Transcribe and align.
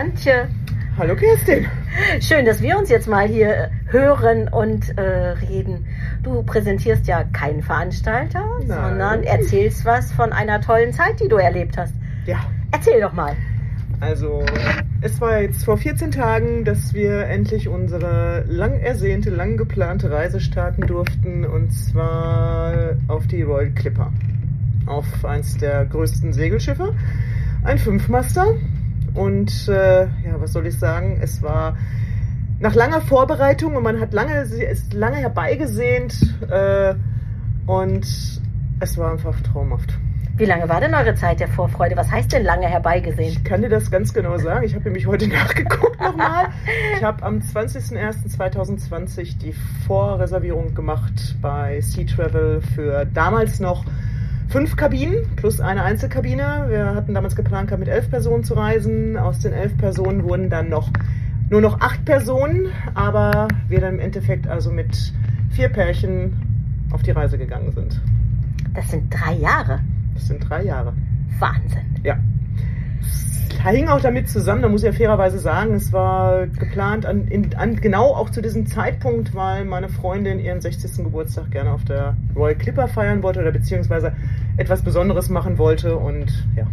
Antje. 0.00 0.48
Hallo 0.96 1.14
Kerstin. 1.14 1.66
Schön, 2.20 2.46
dass 2.46 2.62
wir 2.62 2.78
uns 2.78 2.88
jetzt 2.88 3.06
mal 3.06 3.28
hier 3.28 3.70
hören 3.84 4.48
und 4.48 4.96
äh, 4.96 5.02
reden. 5.02 5.84
Du 6.22 6.42
präsentierst 6.42 7.06
ja 7.06 7.24
keinen 7.24 7.62
Veranstalter, 7.62 8.42
Nein. 8.60 8.66
sondern 8.66 9.22
erzählst 9.24 9.84
was 9.84 10.10
von 10.12 10.32
einer 10.32 10.62
tollen 10.62 10.94
Zeit, 10.94 11.20
die 11.22 11.28
du 11.28 11.36
erlebt 11.36 11.76
hast. 11.76 11.92
Ja, 12.24 12.38
Erzähl 12.72 12.98
doch 13.02 13.12
mal. 13.12 13.36
also 14.00 14.42
es 15.02 15.20
war 15.20 15.42
jetzt 15.42 15.66
vor 15.66 15.76
14 15.76 16.12
Tagen, 16.12 16.64
dass 16.64 16.94
wir 16.94 17.26
endlich 17.26 17.68
unsere 17.68 18.46
lang 18.48 18.80
ersehnte, 18.80 19.28
lang 19.28 19.58
geplante 19.58 20.10
Reise 20.10 20.40
starten 20.40 20.86
durften 20.86 21.44
und 21.44 21.72
zwar 21.72 22.94
auf 23.08 23.26
die 23.26 23.42
Royal 23.42 23.70
Clipper. 23.72 24.10
Auf 24.86 25.26
eins 25.26 25.58
der 25.58 25.84
größten 25.84 26.32
Segelschiffe. 26.32 26.94
Ein 27.64 27.76
Fünfmaster. 27.76 28.54
Und 29.14 29.68
äh, 29.68 30.02
ja, 30.04 30.38
was 30.38 30.52
soll 30.52 30.66
ich 30.66 30.78
sagen? 30.78 31.18
Es 31.22 31.42
war 31.42 31.76
nach 32.60 32.74
langer 32.74 33.00
Vorbereitung 33.00 33.76
und 33.76 33.82
man 33.82 34.00
hat 34.00 34.12
lange, 34.12 34.34
es 34.34 34.92
lange 34.92 35.16
herbeigesehnt 35.16 36.34
äh, 36.50 36.94
und 37.66 38.06
es 38.80 38.98
war 38.98 39.12
einfach 39.12 39.40
traumhaft. 39.40 39.98
Wie 40.36 40.44
lange 40.46 40.68
war 40.70 40.80
denn 40.80 40.94
eure 40.94 41.14
Zeit 41.14 41.40
der 41.40 41.48
Vorfreude? 41.48 41.96
Was 41.96 42.10
heißt 42.10 42.32
denn 42.32 42.44
lange 42.44 42.66
herbeigesehen? 42.66 43.32
Ich 43.32 43.44
kann 43.44 43.60
dir 43.60 43.68
das 43.68 43.90
ganz 43.90 44.14
genau 44.14 44.38
sagen. 44.38 44.64
Ich 44.64 44.74
habe 44.74 44.84
nämlich 44.84 45.06
heute 45.06 45.28
nachgeguckt 45.32 46.00
nochmal. 46.00 46.48
Ich 46.96 47.04
habe 47.04 47.22
am 47.22 47.40
20.01.2020 47.40 49.36
die 49.38 49.52
Vorreservierung 49.86 50.74
gemacht 50.74 51.36
bei 51.42 51.82
Sea 51.82 52.06
Travel 52.06 52.62
für 52.74 53.04
damals 53.04 53.60
noch 53.60 53.84
fünf 54.50 54.76
Kabinen 54.76 55.24
plus 55.36 55.60
eine 55.60 55.82
Einzelkabine. 55.84 56.66
Wir 56.68 56.94
hatten 56.94 57.14
damals 57.14 57.36
geplant, 57.36 57.70
mit 57.78 57.88
elf 57.88 58.10
Personen 58.10 58.44
zu 58.44 58.54
reisen. 58.54 59.16
Aus 59.16 59.38
den 59.38 59.52
elf 59.52 59.76
Personen 59.78 60.24
wurden 60.24 60.50
dann 60.50 60.68
noch 60.68 60.90
nur 61.48 61.60
noch 61.60 61.80
acht 61.80 62.04
Personen, 62.04 62.68
aber 62.94 63.48
wir 63.68 63.80
dann 63.80 63.94
im 63.94 64.00
Endeffekt 64.00 64.46
also 64.46 64.70
mit 64.70 65.12
vier 65.50 65.68
Pärchen 65.68 66.86
auf 66.92 67.02
die 67.02 67.10
Reise 67.12 67.38
gegangen 67.38 67.72
sind. 67.72 68.00
Das 68.74 68.88
sind 68.90 69.10
drei 69.10 69.34
Jahre. 69.34 69.80
Das 70.14 70.26
sind 70.26 70.48
drei 70.48 70.64
Jahre. 70.64 70.92
Wahnsinn. 71.38 71.96
Ja. 72.02 72.18
Hing 73.62 73.88
auch 73.88 74.00
damit 74.00 74.28
zusammen, 74.28 74.62
da 74.62 74.68
muss 74.68 74.82
ich 74.82 74.86
ja 74.86 74.92
fairerweise 74.92 75.38
sagen, 75.38 75.74
es 75.74 75.92
war 75.92 76.46
geplant 76.46 77.04
an, 77.04 77.28
in, 77.28 77.54
an 77.56 77.76
genau 77.76 78.14
auch 78.14 78.30
zu 78.30 78.40
diesem 78.40 78.66
Zeitpunkt, 78.66 79.34
weil 79.34 79.66
meine 79.66 79.88
Freundin 79.90 80.38
ihren 80.40 80.60
60. 80.62 81.04
Geburtstag 81.04 81.50
gerne 81.50 81.70
auf 81.70 81.84
der 81.84 82.16
Royal 82.34 82.54
Clipper 82.54 82.88
feiern 82.88 83.22
wollte 83.22 83.40
oder 83.40 83.52
beziehungsweise 83.52 84.12
etwas 84.56 84.82
Besonderes 84.82 85.28
machen 85.28 85.58
wollte 85.58 85.96
und 85.96 86.46
ja. 86.56 86.64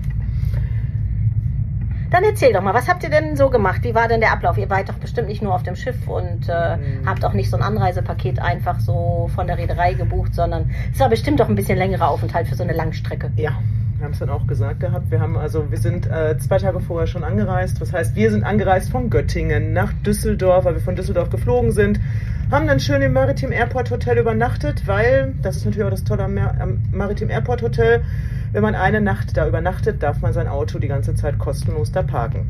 Dann 2.10 2.24
erzähl 2.24 2.54
doch 2.54 2.62
mal, 2.62 2.74
was 2.74 2.88
habt 2.88 3.04
ihr 3.04 3.10
denn 3.10 3.36
so 3.36 3.50
gemacht? 3.50 3.84
Wie 3.84 3.94
war 3.94 4.08
denn 4.08 4.22
der 4.22 4.32
Ablauf? 4.32 4.58
Ihr 4.58 4.70
wart 4.70 4.88
doch 4.88 4.94
bestimmt 4.96 5.28
nicht 5.28 5.42
nur 5.42 5.54
auf 5.54 5.64
dem 5.64 5.76
Schiff 5.76 6.08
und 6.08 6.48
äh, 6.48 6.78
Mhm. 6.78 7.06
habt 7.06 7.26
auch 7.26 7.34
nicht 7.34 7.50
so 7.50 7.58
ein 7.58 7.64
Anreisepaket 7.64 8.40
einfach 8.40 8.80
so 8.80 9.30
von 9.36 9.46
der 9.46 9.58
Reederei 9.58 9.94
gebucht, 9.94 10.34
sondern 10.34 10.72
es 10.94 11.00
war 11.02 11.10
bestimmt 11.10 11.42
doch 11.42 11.50
ein 11.50 11.56
bisschen 11.56 11.78
längerer 11.78 12.08
Aufenthalt 12.08 12.48
für 12.48 12.56
so 12.56 12.64
eine 12.64 12.72
Langstrecke. 12.72 13.30
Ja, 13.36 13.60
wir 13.98 14.06
haben 14.06 14.14
es 14.14 14.20
dann 14.20 14.30
auch 14.30 14.46
gesagt 14.46 14.80
gehabt. 14.80 15.10
Wir 15.10 15.20
haben 15.20 15.38
also, 15.38 15.72
wir 15.72 15.78
sind 15.80 16.06
äh, 16.08 16.38
zwei 16.38 16.58
Tage 16.60 16.80
vorher 16.80 17.08
schon 17.08 17.24
angereist. 17.24 17.82
Was 17.82 17.94
heißt, 17.94 18.16
wir 18.16 18.30
sind 18.32 18.44
angereist 18.44 18.92
von 18.92 19.10
Göttingen 19.10 19.74
nach 19.74 19.92
Düsseldorf, 20.06 20.66
weil 20.66 20.76
wir 20.76 20.82
von 20.82 20.96
Düsseldorf 20.96 21.30
geflogen 21.30 21.72
sind. 21.72 22.00
Haben 22.52 22.68
dann 22.68 22.80
schön 22.80 23.02
im 23.02 23.14
Maritim 23.14 23.52
Airport 23.52 23.90
Hotel 23.92 24.18
übernachtet, 24.20 24.84
weil, 24.88 25.34
das 25.42 25.58
ist 25.58 25.66
natürlich 25.66 25.86
auch 25.86 25.90
das 25.92 26.04
Tolle 26.04 26.24
am, 26.24 26.36
Mar 26.36 26.56
am 26.60 26.80
Maritim 26.92 27.30
Airport 27.30 27.62
Hotel, 27.62 28.02
wenn 28.54 28.62
man 28.62 28.76
eine 28.76 29.02
Nacht 29.02 29.36
da 29.36 29.48
übernachtet, 29.48 30.02
darf 30.02 30.22
man 30.22 30.32
sein 30.32 30.48
Auto 30.48 30.80
die 30.80 30.88
ganze 30.88 31.14
Zeit 31.16 31.38
kostenlos 31.40 31.92
da 31.92 32.04
parken. 32.04 32.46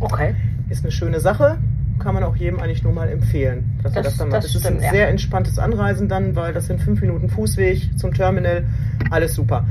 Okay. 0.00 0.34
Ist 0.68 0.82
eine 0.82 0.90
schöne 0.90 1.20
Sache, 1.20 1.58
kann 2.00 2.14
man 2.14 2.24
auch 2.24 2.34
jedem 2.34 2.58
eigentlich 2.58 2.82
nur 2.82 2.92
mal 2.92 3.08
empfehlen, 3.08 3.78
dass 3.84 3.94
er 3.94 4.02
Das- 4.02 4.12
das 4.14 4.18
dann 4.18 4.28
macht. 4.30 4.38
das 4.38 4.46
Es 4.50 4.56
ist 4.56 4.66
ein 4.66 4.80
ja. 4.80 4.90
sehr 4.90 5.08
entspanntes 5.08 5.58
Anreisen 5.60 6.08
dann, 6.08 6.34
weil 6.34 6.52
das 6.52 6.66
sind 6.66 6.80
fünf 6.80 7.00
Minuten 7.00 7.28
Fußweg 7.28 7.96
zum 7.98 8.12
Terminal, 8.14 8.64
alles 9.10 9.34
super. 9.34 9.64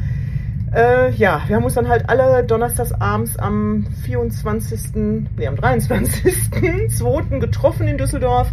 Äh, 0.75 1.11
ja, 1.11 1.41
wir 1.47 1.55
haben 1.55 1.63
uns 1.63 1.75
dann 1.75 1.87
halt 1.87 2.09
alle 2.09 2.43
donnerstags 2.43 2.91
abends 2.91 3.37
am 3.37 3.85
24., 4.03 4.95
nee, 5.37 5.47
am 5.47 5.55
23.02. 5.55 7.39
getroffen 7.39 7.87
in 7.87 7.97
Düsseldorf, 7.97 8.51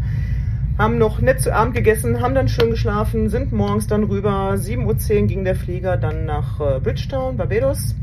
haben 0.79 0.99
noch 0.99 1.21
nett 1.21 1.41
zu 1.41 1.53
Abend 1.53 1.75
gegessen, 1.75 2.21
haben 2.21 2.37
dann 2.37 2.47
schön 2.47 2.71
geschlafen, 2.71 3.29
sind 3.29 3.51
morgens 3.51 3.89
dann 3.89 4.05
rüber. 4.05 4.55
7.10 4.55 5.23
Uhr 5.23 5.27
ging 5.27 5.45
der 5.45 5.57
Flieger 5.57 5.97
dann 5.97 6.25
nach 6.25 6.61
äh, 6.61 6.79
Bridgetown, 6.79 7.37
Barbados. 7.37 7.97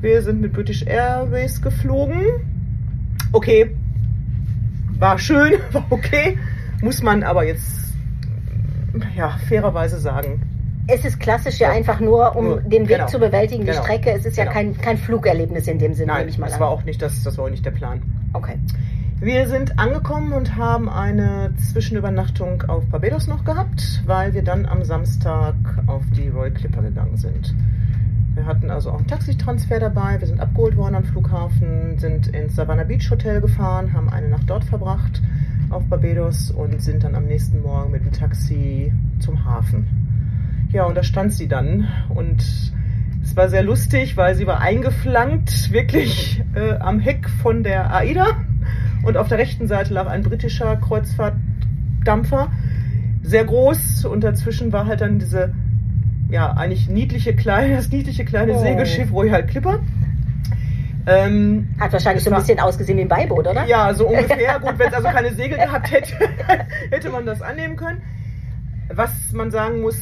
Wir 0.00 0.22
sind 0.22 0.40
mit 0.40 0.52
British 0.52 0.82
Airways 0.84 1.62
geflogen. 1.62 2.22
Okay, 3.30 3.76
war 4.98 5.20
schön, 5.20 5.52
war 5.70 5.86
okay. 5.90 6.36
Muss 6.82 7.00
man 7.00 7.22
aber 7.22 7.44
jetzt 7.44 7.94
ja, 9.16 9.38
fairerweise 9.48 10.00
sagen. 10.00 10.55
Es 10.88 11.04
ist 11.04 11.18
klassisch 11.18 11.58
ja 11.58 11.70
einfach 11.70 11.98
nur, 12.00 12.36
um 12.36 12.44
Nur, 12.44 12.60
den 12.60 12.88
Weg 12.88 12.98
genau. 12.98 13.06
zu 13.08 13.18
bewältigen, 13.18 13.64
die 13.64 13.70
Genau. 13.72 13.82
Strecke. 13.82 14.10
Es 14.12 14.24
ist 14.24 14.36
ja 14.36 14.44
Genau. 14.44 14.54
kein, 14.54 14.76
kein 14.80 14.98
Flugerlebnis 14.98 15.66
in 15.66 15.78
dem 15.78 15.94
Sinne, 15.94 16.08
Nein, 16.12 16.18
nehme 16.20 16.30
ich 16.30 16.38
mal 16.38 16.46
das 16.46 16.54
an. 16.54 16.60
war 16.60 16.68
auch 16.68 16.84
nicht 16.84 17.02
das, 17.02 17.22
das 17.24 17.36
war 17.38 17.46
auch 17.46 17.50
nicht 17.50 17.64
der 17.64 17.72
Plan. 17.72 18.02
Okay. 18.32 18.54
Wir 19.18 19.48
sind 19.48 19.78
angekommen 19.78 20.32
und 20.32 20.56
haben 20.56 20.88
eine 20.90 21.52
Zwischenübernachtung 21.72 22.62
auf 22.68 22.84
Barbados 22.86 23.26
noch 23.26 23.44
gehabt, 23.44 24.02
weil 24.06 24.34
wir 24.34 24.42
dann 24.44 24.66
am 24.66 24.84
Samstag 24.84 25.54
auf 25.86 26.02
die 26.14 26.28
Royal 26.28 26.50
Clipper 26.52 26.82
gegangen 26.82 27.16
sind. 27.16 27.54
Wir 28.34 28.44
hatten 28.44 28.70
also 28.70 28.90
auch 28.90 28.98
einen 28.98 29.06
Taxitransfer 29.06 29.80
dabei. 29.80 30.20
Wir 30.20 30.26
sind 30.28 30.38
abgeholt 30.40 30.76
worden 30.76 30.94
am 30.96 31.04
Flughafen, 31.04 31.98
sind 31.98 32.28
ins 32.28 32.54
Savannah 32.54 32.84
Beach 32.84 33.10
Hotel 33.10 33.40
gefahren, 33.40 33.94
haben 33.94 34.10
eine 34.10 34.28
Nacht 34.28 34.48
dort 34.50 34.64
verbracht 34.64 35.22
auf 35.70 35.82
Barbados 35.86 36.50
und 36.50 36.80
sind 36.82 37.02
dann 37.02 37.14
am 37.14 37.24
nächsten 37.24 37.62
Morgen 37.62 37.90
mit 37.90 38.04
dem 38.04 38.12
Taxi 38.12 38.92
zum 39.18 39.42
Hafen. 39.46 40.05
Ja, 40.72 40.84
und 40.84 40.96
da 40.96 41.02
stand 41.02 41.32
sie 41.32 41.48
dann 41.48 41.88
und 42.08 42.42
es 43.22 43.36
war 43.36 43.48
sehr 43.48 43.62
lustig, 43.62 44.16
weil 44.16 44.34
sie 44.34 44.46
war 44.46 44.60
eingeflankt, 44.60 45.72
wirklich 45.72 46.42
äh, 46.54 46.74
am 46.78 47.00
Heck 47.00 47.28
von 47.28 47.62
der 47.62 47.94
AIDA 47.94 48.26
und 49.02 49.16
auf 49.16 49.28
der 49.28 49.38
rechten 49.38 49.66
Seite 49.66 49.94
lag 49.94 50.06
ein 50.06 50.22
britischer 50.22 50.76
Kreuzfahrtdampfer, 50.76 52.50
sehr 53.22 53.44
groß 53.44 54.04
und 54.04 54.22
dazwischen 54.22 54.72
war 54.72 54.86
halt 54.86 55.00
dann 55.00 55.18
diese 55.18 55.52
ja, 56.28 56.52
eigentlich 56.52 56.88
niedliche 56.88 57.34
kleine, 57.34 57.76
das 57.76 57.90
niedliche 57.90 58.24
kleine 58.24 58.52
Oh. 58.54 58.58
Segelschiff 58.60 59.12
Royal 59.12 59.46
Clipper. 59.46 59.80
Ähm, 61.08 61.68
Hat 61.78 61.92
wahrscheinlich 61.92 62.24
so 62.24 62.30
ein 62.30 62.36
bisschen 62.36 62.58
ausgesehen 62.58 62.98
wie 62.98 63.02
ein 63.02 63.08
Beiboot, 63.08 63.46
oder? 63.46 63.64
ja, 63.66 63.94
so 63.94 64.08
ungefähr. 64.08 64.58
Gut, 64.58 64.76
wenn 64.76 64.88
es 64.88 64.94
also 64.94 65.08
keine 65.08 65.32
Segel 65.34 65.56
gehabt 65.56 65.90
hätte, 65.92 66.14
hätte 66.90 67.10
man 67.10 67.24
das 67.26 67.42
annehmen 67.42 67.76
können. 67.76 68.02
Was 68.92 69.32
man 69.32 69.50
sagen 69.52 69.82
muss, 69.82 69.96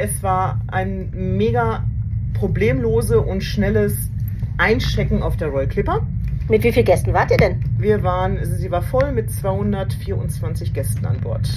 es 0.00 0.22
war 0.22 0.60
ein 0.68 1.10
mega 1.12 1.84
problemlose 2.32 3.20
und 3.20 3.42
schnelles 3.42 4.10
Einchecken 4.56 5.22
auf 5.22 5.36
der 5.36 5.48
Royal 5.48 5.68
Clipper. 5.68 6.06
Mit 6.48 6.64
wie 6.64 6.72
vielen 6.72 6.86
Gästen 6.86 7.12
wart 7.12 7.30
ihr 7.30 7.36
denn? 7.36 7.62
Wir 7.78 8.02
waren, 8.02 8.38
sie 8.44 8.70
war 8.70 8.82
voll 8.82 9.12
mit 9.12 9.30
224 9.30 10.72
Gästen 10.72 11.04
an 11.04 11.20
Bord. 11.20 11.48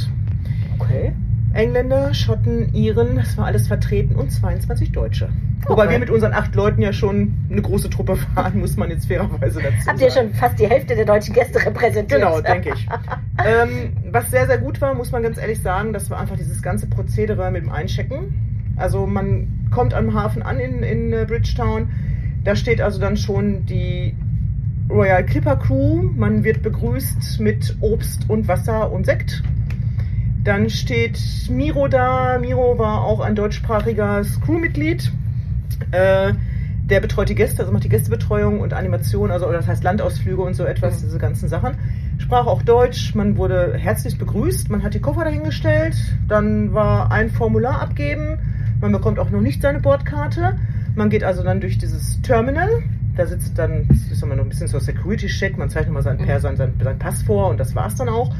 Okay. 0.77 1.13
Engländer, 1.53 2.13
Schotten, 2.13 2.73
Iren, 2.73 3.15
das 3.15 3.37
war 3.37 3.45
alles 3.45 3.67
vertreten 3.67 4.15
und 4.15 4.31
22 4.31 4.91
Deutsche. 4.91 5.29
Wobei 5.67 5.83
Okay. 5.83 5.91
wir 5.93 5.99
mit 5.99 6.09
unseren 6.09 6.33
acht 6.33 6.53
Leuten 6.55 6.81
ja 6.81 6.91
schon 6.91 7.33
eine 7.49 7.61
große 7.61 7.89
Truppe 7.89 8.17
waren, 8.35 8.59
muss 8.59 8.75
man 8.75 8.89
jetzt 8.89 9.05
fairerweise 9.05 9.61
dazu 9.61 9.87
Habt 9.87 10.01
ihr 10.01 10.09
sagen. 10.11 10.29
schon 10.29 10.35
fast 10.39 10.59
die 10.59 10.67
Hälfte 10.67 10.95
der 10.95 11.05
deutschen 11.05 11.33
Gäste 11.33 11.63
repräsentiert? 11.65 12.19
Genau, 12.21 12.41
denke 12.41 12.73
ich. 12.75 12.87
ähm, 13.45 13.93
was 14.11 14.29
sehr, 14.31 14.47
sehr 14.47 14.57
gut 14.57 14.81
war, 14.81 14.93
muss 14.93 15.11
man 15.11 15.23
ganz 15.23 15.37
ehrlich 15.37 15.61
sagen, 15.61 15.93
das 15.93 16.09
war 16.09 16.19
einfach 16.19 16.35
dieses 16.37 16.61
ganze 16.61 16.87
Prozedere 16.87 17.49
mit 17.51 17.63
dem 17.63 17.71
Einchecken. 17.71 18.73
Also 18.75 19.05
man 19.05 19.67
kommt 19.71 19.93
am 19.93 20.13
Hafen 20.13 20.41
an 20.41 20.59
in, 20.59 20.81
in 20.83 21.13
äh, 21.13 21.25
Bridgetown, 21.27 21.89
da 22.43 22.55
steht 22.55 22.81
also 22.81 22.99
dann 22.99 23.15
schon 23.15 23.65
die 23.67 24.15
Royal 24.89 25.23
Clipper 25.25 25.55
Crew, 25.55 26.01
man 26.17 26.43
wird 26.43 26.61
begrüßt 26.61 27.39
mit 27.39 27.75
Obst 27.79 28.29
und 28.29 28.47
Wasser 28.47 28.91
und 28.91 29.05
Sekt. 29.05 29.43
Dann 30.43 30.69
steht 30.69 31.19
Miro 31.49 31.87
da. 31.87 32.37
Miro 32.39 32.77
war 32.77 33.03
auch 33.03 33.19
ein 33.21 33.35
deutschsprachiges 33.35 34.41
Crewmitglied. 34.41 35.11
Äh, 35.91 36.33
der 36.85 36.99
betreut 36.99 37.29
die 37.29 37.35
Gäste, 37.35 37.61
also 37.61 37.71
macht 37.71 37.85
die 37.85 37.89
Gästebetreuung 37.89 38.59
und 38.59 38.73
Animation, 38.73 39.31
also 39.31 39.49
das 39.51 39.67
heißt 39.67 39.83
Landausflüge 39.85 40.41
und 40.41 40.53
so 40.53 40.65
etwas, 40.65 40.97
Mhm. 40.99 41.05
diese 41.05 41.17
ganzen 41.17 41.47
Sachen. 41.47 41.75
Sprach 42.17 42.45
auch 42.45 42.61
Deutsch, 42.61 43.15
man 43.15 43.37
wurde 43.37 43.75
herzlich 43.77 44.17
begrüßt, 44.17 44.69
man 44.69 44.83
hat 44.83 44.93
die 44.93 44.99
Koffer 44.99 45.23
dahingestellt, 45.23 45.95
dann 46.27 46.73
war 46.73 47.09
ein 47.11 47.29
Formular 47.29 47.81
abgeben, 47.81 48.37
man 48.81 48.91
bekommt 48.91 49.17
auch 49.17 49.29
noch 49.29 49.39
nicht 49.39 49.61
seine 49.61 49.79
Bordkarte. 49.79 50.57
Man 50.95 51.09
geht 51.09 51.23
also 51.23 51.41
dann 51.41 51.61
durch 51.61 51.77
dieses 51.77 52.21
Terminal, 52.21 52.83
da 53.15 53.25
sitzt 53.25 53.57
dann, 53.57 53.87
das 53.87 54.11
ist 54.11 54.21
immer 54.21 54.35
noch 54.35 54.43
ein 54.43 54.49
bisschen 54.49 54.67
so 54.67 54.77
Security-Check, 54.77 55.57
man 55.57 55.69
zeigt 55.69 55.87
nochmal 55.87 56.03
sein, 56.03 56.17
Mhm. 56.17 56.25
per, 56.25 56.39
sein, 56.41 56.57
sein, 56.57 56.73
sein 56.83 56.99
Pass 56.99 57.23
vor 57.23 57.49
und 57.49 57.59
das 57.61 57.73
war's 57.75 57.95
dann 57.95 58.09
auch. 58.09 58.35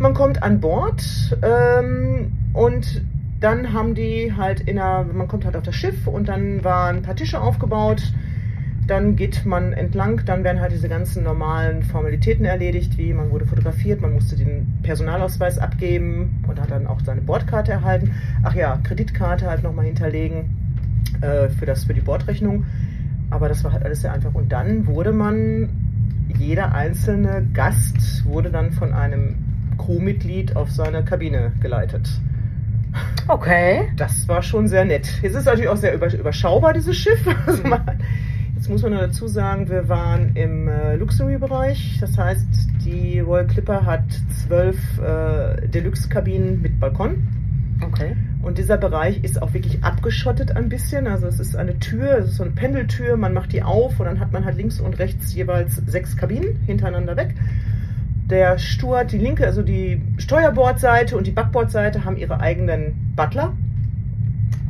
Man 0.00 0.14
kommt 0.14 0.42
an 0.42 0.60
Bord 0.60 1.04
ähm, 1.42 2.32
und 2.54 3.02
dann 3.38 3.74
haben 3.74 3.94
die 3.94 4.32
halt 4.34 4.60
in 4.60 4.78
einer, 4.78 5.04
man 5.04 5.28
kommt 5.28 5.44
halt 5.44 5.56
auf 5.56 5.62
das 5.62 5.74
Schiff 5.74 6.06
und 6.06 6.26
dann 6.26 6.64
waren 6.64 6.96
ein 6.96 7.02
paar 7.02 7.16
Tische 7.16 7.38
aufgebaut 7.38 8.02
Dann 8.86 9.14
geht 9.14 9.44
man 9.44 9.74
entlang, 9.74 10.22
dann 10.24 10.42
werden 10.42 10.58
halt 10.58 10.72
diese 10.72 10.88
ganzen 10.88 11.22
normalen 11.22 11.82
Formalitäten 11.82 12.46
erledigt, 12.46 12.96
wie 12.96 13.12
man 13.12 13.30
wurde 13.30 13.44
fotografiert, 13.44 14.00
man 14.00 14.14
musste 14.14 14.36
den 14.36 14.78
Personalausweis 14.82 15.58
abgeben 15.58 16.42
und 16.48 16.58
hat 16.58 16.70
dann 16.70 16.86
auch 16.86 17.00
seine 17.04 17.20
Bordkarte 17.20 17.72
erhalten. 17.72 18.12
Ach 18.42 18.54
ja, 18.54 18.78
Kreditkarte 18.82 19.50
halt 19.50 19.62
nochmal 19.62 19.84
hinterlegen 19.84 20.56
äh, 21.20 21.50
für, 21.50 21.66
das, 21.66 21.84
für 21.84 21.92
die 21.92 22.00
Bordrechnung. 22.00 22.64
Aber 23.28 23.50
das 23.50 23.64
war 23.64 23.72
halt 23.72 23.84
alles 23.84 24.00
sehr 24.00 24.14
einfach. 24.14 24.34
Und 24.34 24.50
dann 24.50 24.86
wurde 24.86 25.12
man, 25.12 25.68
jeder 26.38 26.74
einzelne 26.74 27.46
Gast 27.52 28.24
wurde 28.24 28.50
dann 28.50 28.72
von 28.72 28.94
einem 28.94 29.49
Crewmitglied 29.80 30.56
auf 30.56 30.70
seine 30.70 31.04
Kabine 31.04 31.52
geleitet. 31.60 32.08
Okay. 33.28 33.90
Das 33.96 34.26
war 34.28 34.42
schon 34.42 34.68
sehr 34.68 34.84
nett. 34.84 35.06
Jetzt 35.22 35.32
ist 35.32 35.40
es 35.40 35.44
natürlich 35.44 35.68
auch 35.68 35.76
sehr 35.76 35.94
überschaubar, 35.94 36.72
dieses 36.72 36.96
Schiff. 36.96 37.20
Also 37.46 37.66
man, 37.66 37.82
jetzt 38.56 38.68
muss 38.68 38.82
man 38.82 38.92
nur 38.92 39.00
dazu 39.02 39.28
sagen, 39.28 39.68
wir 39.68 39.88
waren 39.88 40.34
im 40.34 40.68
äh, 40.68 40.96
Luxury-Bereich. 40.96 41.98
Das 42.00 42.18
heißt, 42.18 42.46
die 42.84 43.20
Royal 43.20 43.46
Clipper 43.46 43.86
hat 43.86 44.04
zwölf 44.44 44.76
äh, 44.98 45.68
Deluxe-Kabinen 45.68 46.60
mit 46.60 46.80
Balkon. 46.80 47.26
Okay. 47.82 48.16
Und 48.42 48.58
dieser 48.58 48.76
Bereich 48.76 49.22
ist 49.24 49.40
auch 49.40 49.54
wirklich 49.54 49.82
abgeschottet 49.82 50.56
ein 50.56 50.68
bisschen. 50.68 51.06
Also 51.06 51.26
es 51.26 51.40
ist 51.40 51.56
eine 51.56 51.78
Tür, 51.78 52.18
es 52.18 52.30
ist 52.30 52.36
so 52.36 52.44
eine 52.44 52.52
Pendeltür, 52.52 53.16
man 53.16 53.32
macht 53.32 53.52
die 53.52 53.62
auf 53.62 54.00
und 54.00 54.06
dann 54.06 54.20
hat 54.20 54.32
man 54.32 54.44
halt 54.44 54.56
links 54.56 54.80
und 54.80 54.98
rechts 54.98 55.34
jeweils 55.34 55.76
sechs 55.86 56.16
Kabinen 56.16 56.60
hintereinander 56.66 57.16
weg. 57.16 57.34
Der 58.30 58.58
Stuart, 58.58 59.10
die 59.12 59.18
linke, 59.18 59.44
also 59.44 59.62
die 59.62 60.00
Steuerbordseite 60.18 61.16
und 61.16 61.26
die 61.26 61.32
Backbordseite 61.32 62.04
haben 62.04 62.16
ihre 62.16 62.40
eigenen 62.40 63.12
Butler. 63.16 63.52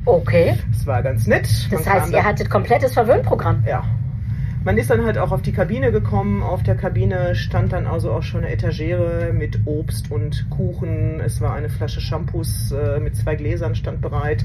Okay. 0.07 0.57
Das 0.73 0.87
war 0.87 1.03
ganz 1.03 1.27
nett. 1.27 1.49
Das 1.71 1.85
man 1.85 1.95
heißt, 1.95 2.13
ihr 2.13 2.25
hattet 2.25 2.49
komplettes 2.49 2.95
Verwöhnprogramm. 2.95 3.65
Ja. 3.69 3.85
Man 4.65 4.77
ist 4.77 4.91
dann 4.91 5.05
halt 5.05 5.17
auch 5.17 5.33
auf 5.33 5.43
die 5.43 5.53
Kabine 5.53 5.93
gekommen. 5.93 6.43
Auf 6.43 6.63
der 6.63 6.75
Kabine 6.75 7.35
stand 7.35 7.73
dann 7.73 7.87
also 7.87 8.13
auch 8.13 8.23
schon 8.23 8.45
eine 8.45 8.53
Etagere 8.53 9.33
mit 9.33 9.61
Obst 9.67 10.11
und 10.11 10.49
Kuchen. 10.51 11.21
Es 11.21 11.41
war 11.41 11.55
eine 11.55 11.69
Flasche 11.69 12.01
Shampoos 12.01 12.73
äh, 12.73 13.01
mit 13.01 13.17
zwei 13.17 13.37
Gläsern 13.37 13.75
stand 13.75 14.01
bereit 14.01 14.45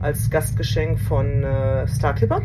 als 0.00 0.30
Gastgeschenk 0.30 1.00
von 1.00 1.42
äh, 1.42 1.86
Star 1.88 2.14
Clipper. 2.14 2.42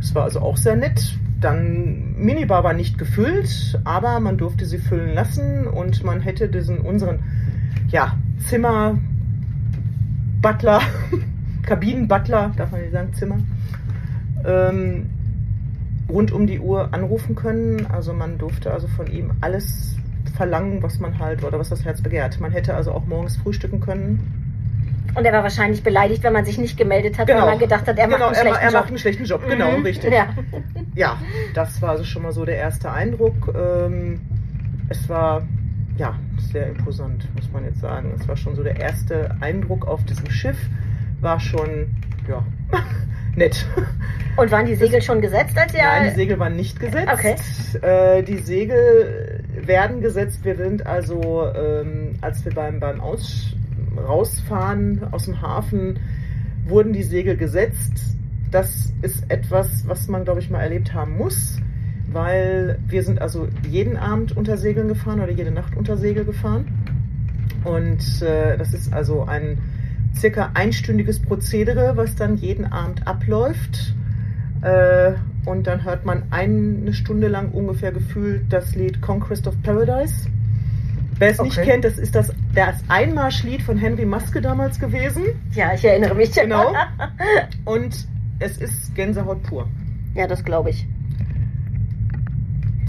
Es 0.00 0.14
war 0.14 0.24
also 0.24 0.40
auch 0.40 0.56
sehr 0.56 0.76
nett. 0.76 1.18
Dann 1.42 2.14
Minibar 2.16 2.62
war 2.62 2.72
nicht 2.72 2.98
gefüllt, 2.98 3.80
aber 3.84 4.20
man 4.20 4.38
durfte 4.38 4.64
sie 4.64 4.78
füllen 4.78 5.12
lassen 5.12 5.66
und 5.66 6.04
man 6.04 6.20
hätte 6.20 6.48
diesen 6.48 6.78
unseren 6.78 7.18
ja, 7.88 8.16
Zimmer 8.48 8.96
Butler, 10.40 10.80
Kabinenbutler, 11.64 12.52
darf 12.56 12.70
man 12.70 12.80
nicht 12.80 12.92
sagen, 12.92 13.12
Zimmer, 13.12 13.38
ähm, 14.44 15.10
rund 16.08 16.32
um 16.32 16.46
die 16.46 16.60
Uhr 16.60 16.94
anrufen 16.94 17.34
können. 17.34 17.86
Also 17.86 18.12
man 18.12 18.38
durfte 18.38 18.72
also 18.72 18.86
von 18.88 19.08
ihm 19.08 19.32
alles 19.40 19.96
verlangen, 20.36 20.82
was 20.82 21.00
man 21.00 21.18
halt 21.18 21.44
oder 21.44 21.58
was 21.58 21.68
das 21.68 21.84
Herz 21.84 22.00
begehrt. 22.00 22.40
Man 22.40 22.52
hätte 22.52 22.74
also 22.74 22.92
auch 22.92 23.06
morgens 23.06 23.36
frühstücken 23.36 23.80
können 23.80 24.41
und 25.14 25.24
er 25.24 25.32
war 25.32 25.42
wahrscheinlich 25.42 25.82
beleidigt, 25.82 26.22
wenn 26.22 26.32
man 26.32 26.44
sich 26.44 26.58
nicht 26.58 26.76
gemeldet 26.76 27.18
hat, 27.18 27.26
genau. 27.26 27.40
weil 27.40 27.50
man 27.50 27.58
gedacht 27.58 27.86
hat, 27.86 27.98
er 27.98 28.06
genau, 28.06 28.18
macht 28.18 28.28
einen 28.28 28.34
schlechten 28.36 28.56
er, 28.56 28.62
er 28.62 28.70
Job. 28.70 28.80
macht 28.80 28.88
einen 28.88 28.98
schlechten 28.98 29.24
Job, 29.24 29.46
genau, 29.48 29.78
mhm. 29.78 29.84
richtig. 29.84 30.12
Ja. 30.12 30.28
ja, 30.94 31.18
das 31.54 31.82
war 31.82 31.90
also 31.90 32.04
schon 32.04 32.22
mal 32.22 32.32
so 32.32 32.44
der 32.44 32.56
erste 32.56 32.90
Eindruck. 32.90 33.54
Ähm, 33.54 34.20
es 34.88 35.08
war 35.08 35.42
ja 35.96 36.14
sehr 36.52 36.68
imposant, 36.68 37.28
muss 37.34 37.50
man 37.52 37.64
jetzt 37.64 37.80
sagen. 37.80 38.12
Es 38.18 38.26
war 38.26 38.36
schon 38.36 38.56
so 38.56 38.62
der 38.62 38.80
erste 38.80 39.36
Eindruck 39.40 39.86
auf 39.86 40.04
diesem 40.04 40.30
Schiff, 40.30 40.58
war 41.20 41.38
schon, 41.40 41.90
ja, 42.28 42.44
nett. 43.36 43.66
Und 44.36 44.50
waren 44.50 44.66
die 44.66 44.74
Segel 44.74 45.02
schon 45.02 45.20
gesetzt, 45.20 45.56
als 45.58 45.74
ihr. 45.74 45.82
Nein, 45.82 46.10
die 46.10 46.14
Segel 46.14 46.38
waren 46.38 46.56
nicht 46.56 46.80
gesetzt. 46.80 47.08
Okay. 47.12 47.36
Äh, 47.82 48.22
die 48.22 48.38
Segel 48.38 49.44
werden 49.54 50.00
gesetzt. 50.00 50.44
Wir 50.44 50.56
sind 50.56 50.86
also, 50.86 51.46
ähm, 51.54 52.14
als 52.22 52.44
wir 52.44 52.54
beim, 52.54 52.80
beim 52.80 53.00
Aus 53.00 53.54
rausfahren 53.98 55.00
aus 55.10 55.24
dem 55.24 55.40
Hafen, 55.40 55.98
wurden 56.66 56.92
die 56.92 57.02
Segel 57.02 57.36
gesetzt. 57.36 58.16
Das 58.50 58.92
ist 59.02 59.24
etwas, 59.30 59.86
was 59.86 60.08
man, 60.08 60.24
glaube 60.24 60.40
ich, 60.40 60.50
mal 60.50 60.60
erlebt 60.60 60.92
haben 60.92 61.16
muss, 61.16 61.58
weil 62.12 62.78
wir 62.86 63.02
sind 63.02 63.20
also 63.20 63.48
jeden 63.68 63.96
Abend 63.96 64.36
unter 64.36 64.56
Segeln 64.56 64.88
gefahren 64.88 65.20
oder 65.20 65.32
jede 65.32 65.50
Nacht 65.50 65.76
unter 65.76 65.96
Segel 65.96 66.24
gefahren. 66.24 66.66
Und 67.64 68.22
äh, 68.22 68.56
das 68.58 68.74
ist 68.74 68.92
also 68.92 69.24
ein 69.24 69.58
circa 70.14 70.50
einstündiges 70.54 71.20
Prozedere, 71.20 71.96
was 71.96 72.14
dann 72.16 72.36
jeden 72.36 72.66
Abend 72.66 73.06
abläuft. 73.06 73.94
Äh, 74.62 75.12
und 75.44 75.66
dann 75.66 75.84
hört 75.84 76.04
man 76.04 76.24
eine 76.30 76.92
Stunde 76.92 77.28
lang 77.28 77.50
ungefähr 77.50 77.92
gefühlt 77.92 78.52
das 78.52 78.74
Lied 78.74 79.00
Conquest 79.00 79.46
of 79.48 79.60
Paradise. 79.62 80.28
Wer 81.22 81.30
es 81.30 81.38
okay. 81.38 81.48
nicht 81.48 81.62
kennt, 81.62 81.84
das 81.84 81.98
ist 81.98 82.16
das, 82.16 82.32
das 82.52 82.82
Einmarschlied 82.88 83.62
von 83.62 83.78
Henry 83.78 84.04
Maske 84.04 84.40
damals 84.40 84.80
gewesen. 84.80 85.22
Ja, 85.52 85.72
ich 85.72 85.84
erinnere 85.84 86.16
mich. 86.16 86.32
Genau. 86.32 86.72
Und 87.64 88.08
es 88.40 88.58
ist 88.58 88.92
Gänsehaut 88.96 89.40
pur. 89.44 89.68
Ja, 90.16 90.26
das 90.26 90.42
glaube 90.42 90.70
ich. 90.70 90.84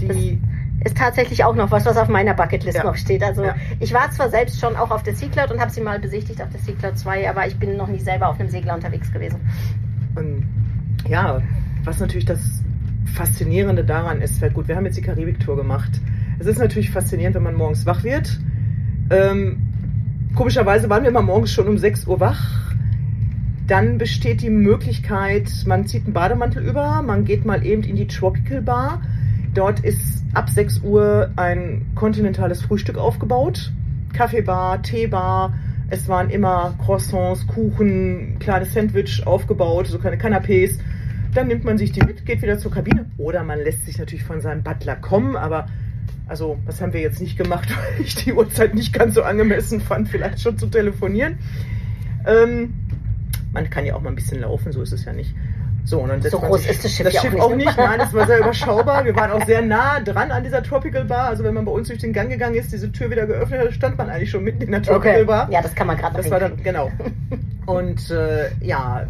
Die 0.00 0.40
das 0.80 0.90
ist 0.90 0.98
tatsächlich 0.98 1.44
auch 1.44 1.54
noch 1.54 1.70
was, 1.70 1.86
was 1.86 1.96
auf 1.96 2.08
meiner 2.08 2.34
Bucketlist 2.34 2.78
ja. 2.78 2.82
noch 2.82 2.96
steht. 2.96 3.22
Also 3.22 3.44
ja. 3.44 3.54
ich 3.78 3.94
war 3.94 4.10
zwar 4.10 4.28
selbst 4.30 4.58
schon 4.58 4.74
auch 4.74 4.90
auf 4.90 5.04
der 5.04 5.14
Sea 5.14 5.28
Cloud 5.28 5.52
und 5.52 5.60
habe 5.60 5.70
sie 5.70 5.80
mal 5.80 6.00
besichtigt 6.00 6.42
auf 6.42 6.50
der 6.50 6.58
Sea 6.58 6.74
Cloud 6.74 6.98
2, 6.98 7.30
aber 7.30 7.46
ich 7.46 7.56
bin 7.56 7.76
noch 7.76 7.86
nicht 7.86 8.04
selber 8.04 8.26
auf 8.26 8.40
einem 8.40 8.48
Segler 8.48 8.74
unterwegs 8.74 9.12
gewesen. 9.12 9.38
Und 10.16 10.44
ja, 11.08 11.40
was 11.84 12.00
natürlich 12.00 12.26
das 12.26 12.40
Faszinierende 13.14 13.84
daran 13.84 14.20
ist, 14.20 14.42
gut, 14.54 14.66
wir 14.66 14.74
haben 14.74 14.86
jetzt 14.86 14.96
die 14.96 15.02
Karibik-Tour 15.02 15.56
gemacht. 15.56 16.00
Es 16.38 16.46
ist 16.46 16.58
natürlich 16.58 16.90
faszinierend, 16.90 17.36
wenn 17.36 17.42
man 17.42 17.54
morgens 17.54 17.86
wach 17.86 18.04
wird. 18.04 18.38
Ähm, 19.10 19.58
komischerweise 20.34 20.88
waren 20.90 21.02
wir 21.02 21.10
immer 21.10 21.22
morgens 21.22 21.52
schon 21.52 21.68
um 21.68 21.78
6 21.78 22.06
Uhr 22.06 22.20
wach. 22.20 22.74
Dann 23.66 23.96
besteht 23.98 24.42
die 24.42 24.50
Möglichkeit, 24.50 25.50
man 25.66 25.86
zieht 25.86 26.04
einen 26.04 26.12
Bademantel 26.12 26.62
über, 26.62 27.00
man 27.02 27.24
geht 27.24 27.46
mal 27.46 27.64
eben 27.64 27.82
in 27.82 27.96
die 27.96 28.06
Tropical 28.06 28.60
Bar. 28.60 29.00
Dort 29.54 29.80
ist 29.80 30.22
ab 30.34 30.50
6 30.50 30.80
Uhr 30.80 31.30
ein 31.36 31.86
kontinentales 31.94 32.60
Frühstück 32.62 32.98
aufgebaut. 32.98 33.72
Kaffeebar, 34.12 34.82
Teebar. 34.82 35.54
Es 35.88 36.08
waren 36.08 36.28
immer 36.30 36.74
Croissants, 36.84 37.46
Kuchen, 37.46 38.38
kleines 38.38 38.74
Sandwich 38.74 39.26
aufgebaut, 39.26 39.86
so 39.86 39.98
kleine 39.98 40.16
Canapés. 40.16 40.78
Dann 41.34 41.48
nimmt 41.48 41.64
man 41.64 41.78
sich 41.78 41.92
die 41.92 42.00
mit, 42.00 42.26
geht 42.26 42.42
wieder 42.42 42.58
zur 42.58 42.70
Kabine. 42.70 43.06
Oder 43.16 43.44
man 43.44 43.60
lässt 43.60 43.86
sich 43.86 43.98
natürlich 43.98 44.24
von 44.24 44.40
seinem 44.40 44.62
Butler 44.62 44.96
kommen, 44.96 45.36
aber 45.36 45.66
also, 46.26 46.58
das 46.66 46.80
haben 46.80 46.92
wir 46.92 47.00
jetzt 47.00 47.20
nicht 47.20 47.36
gemacht, 47.36 47.68
weil 47.96 48.04
ich 48.04 48.14
die 48.14 48.32
Uhrzeit 48.32 48.74
nicht 48.74 48.92
ganz 48.92 49.14
so 49.14 49.22
angemessen 49.22 49.80
fand, 49.80 50.08
vielleicht 50.08 50.40
schon 50.40 50.58
zu 50.58 50.66
telefonieren. 50.66 51.38
Ähm, 52.26 52.74
man 53.52 53.68
kann 53.70 53.86
ja 53.86 53.94
auch 53.94 54.00
mal 54.00 54.10
ein 54.10 54.16
bisschen 54.16 54.40
laufen, 54.40 54.72
so 54.72 54.82
ist 54.82 54.92
es 54.92 55.04
ja 55.04 55.12
nicht. 55.12 55.34
So, 55.86 56.00
und 56.00 56.08
dann 56.08 56.22
so 56.22 56.38
groß 56.38 56.66
ist 56.66 56.82
das 56.82 56.92
Schiff, 56.92 57.04
das 57.04 57.20
Schiff 57.20 57.34
auch 57.34 57.54
nicht. 57.54 57.68
auch 57.68 57.76
nicht. 57.76 57.76
Nein, 57.76 57.98
das 57.98 58.14
war 58.14 58.26
sehr 58.26 58.38
überschaubar. 58.40 59.04
Wir 59.04 59.14
waren 59.14 59.32
auch 59.32 59.44
sehr 59.44 59.60
nah 59.60 60.00
dran 60.00 60.30
an 60.30 60.42
dieser 60.42 60.62
Tropical 60.62 61.04
Bar. 61.04 61.28
Also 61.28 61.44
wenn 61.44 61.52
man 61.52 61.66
bei 61.66 61.72
uns 61.72 61.88
durch 61.88 62.00
den 62.00 62.14
Gang 62.14 62.30
gegangen 62.30 62.54
ist, 62.54 62.72
diese 62.72 62.90
Tür 62.90 63.10
wieder 63.10 63.26
geöffnet 63.26 63.60
hat, 63.60 63.72
stand 63.74 63.98
man 63.98 64.08
eigentlich 64.08 64.30
schon 64.30 64.44
mitten 64.44 64.62
in 64.62 64.72
der 64.72 64.82
Tropical 64.82 65.16
okay. 65.16 65.24
Bar. 65.24 65.48
Ja, 65.50 65.60
das 65.60 65.74
kann 65.74 65.86
man 65.86 65.98
gerade 65.98 66.16
Das 66.16 66.30
war 66.30 66.40
dann, 66.40 66.56
genau. 66.62 66.90
Und 67.66 68.10
äh, 68.10 68.50
ja, 68.62 69.06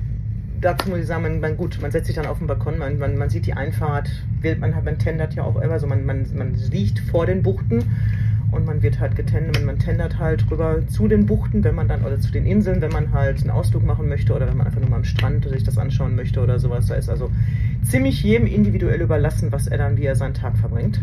dazu 0.65 0.89
muss 0.89 1.01
ich 1.01 1.07
sagen, 1.07 1.23
man, 1.23 1.41
man, 1.41 1.57
gut, 1.57 1.79
man 1.81 1.91
setzt 1.91 2.07
sich 2.07 2.17
dann 2.17 2.27
auf 2.27 2.39
den 2.39 2.47
Balkon, 2.47 2.79
man, 2.79 2.99
man, 2.99 3.17
man 3.17 3.29
sieht 3.29 3.47
die 3.47 3.53
Einfahrt, 3.53 4.11
man, 4.59 4.73
man 4.85 4.99
tendert 4.99 5.35
ja 5.35 5.45
auch 5.45 5.61
immer 5.61 5.79
so, 5.79 5.87
man, 5.87 6.07
man, 6.07 6.27
man 6.35 6.55
liegt 6.71 6.99
vor 6.99 7.27
den 7.27 7.43
Buchten 7.43 7.85
und 8.51 8.65
man 8.65 8.83
wird 8.83 8.99
halt 8.99 9.15
getendert, 9.15 9.57
man, 9.57 9.65
man 9.67 9.79
tendert 9.79 10.19
halt 10.19 10.51
rüber 10.51 10.87
zu 10.89 11.07
den 11.07 11.27
Buchten, 11.27 11.65
wenn 11.65 11.75
man 11.75 11.89
dann, 11.89 12.03
oder 12.05 12.19
zu 12.19 12.33
den 12.33 12.47
Inseln, 12.47 12.81
wenn 12.81 12.93
man 12.93 13.13
halt 13.13 13.43
einen 13.43 13.51
Ausflug 13.51 13.85
machen 13.85 14.09
möchte 14.09 14.33
oder 14.33 14.47
wenn 14.47 14.57
man 14.57 14.67
einfach 14.67 14.81
nur 14.81 14.89
mal 14.89 14.97
am 14.97 15.05
Strand 15.05 15.47
sich 15.47 15.65
das 15.65 15.77
anschauen 15.77 16.15
möchte 16.15 16.41
oder 16.41 16.59
sowas. 16.59 16.87
Da 16.87 16.95
ist 16.95 17.11
also 17.11 17.31
ziemlich 17.83 18.23
jedem 18.23 18.47
individuell 18.47 19.03
überlassen, 19.03 19.53
was 19.53 19.67
er 19.67 19.79
dann, 19.79 19.99
wie 19.99 20.05
er 20.05 20.17
seinen 20.17 20.35
Tag 20.35 20.57
verbringt. 20.57 21.01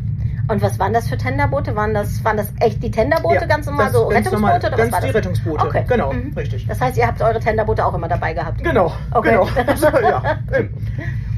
Und 0.52 0.62
was 0.62 0.78
waren 0.80 0.94
das 0.94 1.08
für 1.08 1.18
Tenderboote? 1.18 1.76
Waren 1.76 1.94
das, 1.94 2.24
waren 2.26 2.38
das 2.38 2.52
echt 2.60 2.84
die 2.84 2.92
Tenderboote 2.92 3.36
Ja, 3.36 3.46
ganz 3.46 3.66
normal, 3.66 3.86
ganz- 3.86 3.96
so 3.96 4.08
Rettungsboote 4.08 4.36
normal, 4.42 4.60
oder 4.60 4.72
was 4.72 4.78
ganz 4.78 4.92
war 4.92 5.00
die 5.02 5.08
das? 5.08 5.16
Rettungsboote, 5.16 5.66
Okay. 5.68 5.86
genau, 5.88 6.14
Mhm. 6.14 6.34
richtig. 6.36 6.68
Das 6.68 6.82
heißt, 6.82 6.98
ihr 6.98 7.08
habt 7.08 7.22
eure 7.22 7.40
Tenderboote 7.40 7.86
auch 7.86 7.94
immer 7.94 8.08
dabei 8.08 8.34
gehabt. 8.34 8.64
Genau, 8.64 8.92
Okay. 9.12 9.30
genau. 9.32 9.48
Ja. 10.02 10.24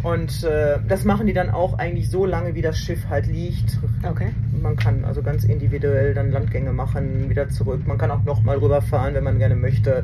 Und 0.03 0.43
äh, 0.43 0.79
das 0.87 1.05
machen 1.05 1.27
die 1.27 1.33
dann 1.33 1.49
auch 1.49 1.77
eigentlich 1.79 2.09
so 2.09 2.25
lange, 2.25 2.55
wie 2.55 2.61
das 2.61 2.77
Schiff 2.77 3.07
halt 3.09 3.25
liegt. 3.27 3.79
Okay. 4.09 4.31
Man 4.61 4.75
kann 4.75 5.05
also 5.05 5.21
ganz 5.21 5.45
individuell 5.45 6.13
dann 6.13 6.31
Landgänge 6.31 6.73
machen, 6.73 7.29
wieder 7.29 7.47
zurück. 7.49 7.87
Man 7.87 7.97
kann 7.97 8.11
auch 8.11 8.23
nochmal 8.23 8.57
rüberfahren, 8.57 9.13
wenn 9.13 9.23
man 9.23 9.37
gerne 9.39 9.55
möchte. 9.55 10.03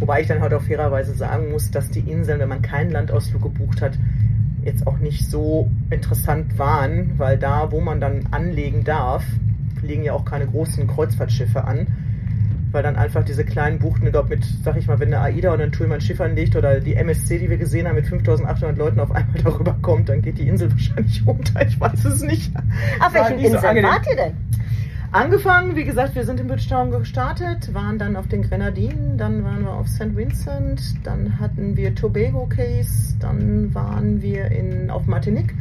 Wobei 0.00 0.22
ich 0.22 0.26
dann 0.26 0.40
halt 0.40 0.52
auch 0.54 0.62
fairerweise 0.62 1.14
sagen 1.14 1.52
muss, 1.52 1.70
dass 1.70 1.88
die 1.90 2.00
Inseln, 2.00 2.40
wenn 2.40 2.48
man 2.48 2.62
keinen 2.62 2.90
Landausflug 2.90 3.42
gebucht 3.42 3.80
hat, 3.80 3.92
jetzt 4.64 4.86
auch 4.86 4.98
nicht 4.98 5.28
so 5.28 5.68
interessant 5.90 6.58
waren, 6.58 7.12
weil 7.18 7.38
da, 7.38 7.70
wo 7.72 7.80
man 7.80 8.00
dann 8.00 8.28
anlegen 8.30 8.84
darf, 8.84 9.24
legen 9.82 10.04
ja 10.04 10.12
auch 10.12 10.24
keine 10.24 10.46
großen 10.46 10.86
Kreuzfahrtschiffe 10.86 11.64
an. 11.64 11.86
weil 12.72 12.82
dann 12.82 12.96
einfach 12.96 13.22
diese 13.22 13.44
kleinen 13.44 13.78
Buchten, 13.78 14.06
ich 14.06 14.12
glaube 14.12 14.30
mit, 14.30 14.46
sag 14.64 14.78
ich 14.78 14.86
mal, 14.86 14.98
wenn 14.98 15.12
eine 15.12 15.22
AIDA 15.22 15.52
oder 15.52 15.64
ein 15.64 15.72
Tullmann 15.72 16.00
Schiff 16.00 16.22
anlegt 16.22 16.56
oder 16.56 16.80
die 16.80 16.94
MSC, 16.94 17.38
die 17.38 17.50
wir 17.50 17.58
gesehen 17.58 17.86
haben, 17.86 17.96
mit 17.96 18.06
5800 18.06 18.78
Leuten 18.78 18.98
auf 18.98 19.12
einmal 19.12 19.42
darüber 19.44 19.76
kommt, 19.82 20.08
dann 20.08 20.22
geht 20.22 20.38
die 20.38 20.48
Insel 20.48 20.70
wahrscheinlich 20.72 21.22
unter, 21.26 21.66
ich 21.66 21.78
weiß 21.78 22.04
es 22.06 22.22
nicht. 22.22 22.50
Auf 22.98 23.12
welchen 23.12 23.38
so 23.38 23.44
Inseln 23.44 23.64
angenehm. 23.64 23.90
wart 23.90 24.06
ihr 24.08 24.16
denn? 24.16 24.61
Angefangen, 25.12 25.76
wie 25.76 25.84
gesagt, 25.84 26.14
wir 26.14 26.24
sind 26.24 26.40
in 26.40 26.46
Bridgetown 26.46 26.90
gestartet, 26.90 27.74
waren 27.74 27.98
dann 27.98 28.16
auf 28.16 28.28
den 28.28 28.40
Grenadinen, 28.40 29.18
dann 29.18 29.44
waren 29.44 29.62
wir 29.62 29.72
auf 29.74 29.86
St. 29.86 30.16
Vincent, 30.16 30.80
dann 31.04 31.38
hatten 31.38 31.76
wir 31.76 31.94
Tobago 31.94 32.46
Case, 32.46 33.14
dann 33.20 33.74
waren 33.74 34.22
wir 34.22 34.46
in, 34.50 34.90
auf 34.90 35.06
Martinique, 35.06 35.54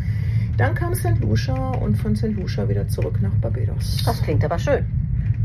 dann 0.56 0.74
kam 0.74 0.96
St. 0.96 1.20
Lucia 1.20 1.72
und 1.72 1.98
von 1.98 2.16
St. 2.16 2.32
Lucia 2.38 2.70
wieder 2.70 2.88
zurück 2.88 3.20
nach 3.22 3.34
Barbados. 3.42 4.02
Das 4.06 4.22
klingt 4.22 4.46
aber 4.46 4.58
schön. 4.58 4.86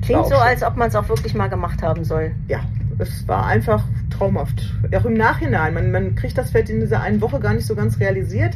Klingt 0.02 0.26
so, 0.26 0.34
schön. 0.34 0.40
als 0.40 0.62
ob 0.62 0.76
man 0.76 0.86
es 0.86 0.94
auch 0.94 1.08
wirklich 1.08 1.34
mal 1.34 1.48
gemacht 1.48 1.82
haben 1.82 2.04
soll. 2.04 2.30
Ja, 2.46 2.60
es 3.00 3.26
war 3.26 3.44
einfach 3.46 3.82
traumhaft. 4.10 4.72
Auch 4.96 5.04
im 5.04 5.14
Nachhinein, 5.14 5.74
man, 5.74 5.90
man 5.90 6.14
kriegt 6.14 6.38
das 6.38 6.50
vielleicht 6.50 6.70
in 6.70 6.78
dieser 6.78 7.00
einen 7.00 7.20
Woche 7.20 7.40
gar 7.40 7.54
nicht 7.54 7.66
so 7.66 7.74
ganz 7.74 7.98
realisiert. 7.98 8.54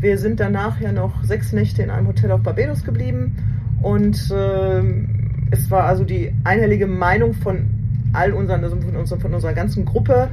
Wir 0.00 0.18
sind 0.18 0.40
danach 0.40 0.80
ja 0.80 0.90
noch 0.90 1.22
sechs 1.22 1.52
Nächte 1.52 1.80
in 1.80 1.90
einem 1.90 2.08
Hotel 2.08 2.32
auf 2.32 2.42
Barbados 2.42 2.82
geblieben 2.82 3.36
und 3.82 4.32
ähm, 4.34 5.08
es 5.50 5.70
war 5.70 5.84
also 5.84 6.04
die 6.04 6.32
einhellige 6.44 6.86
Meinung 6.86 7.34
von 7.34 7.66
all 8.12 8.32
unseren, 8.32 8.62
also 8.64 8.76
von, 8.76 8.96
unserer, 8.96 9.20
von 9.20 9.34
unserer 9.34 9.52
ganzen 9.52 9.84
Gruppe. 9.84 10.28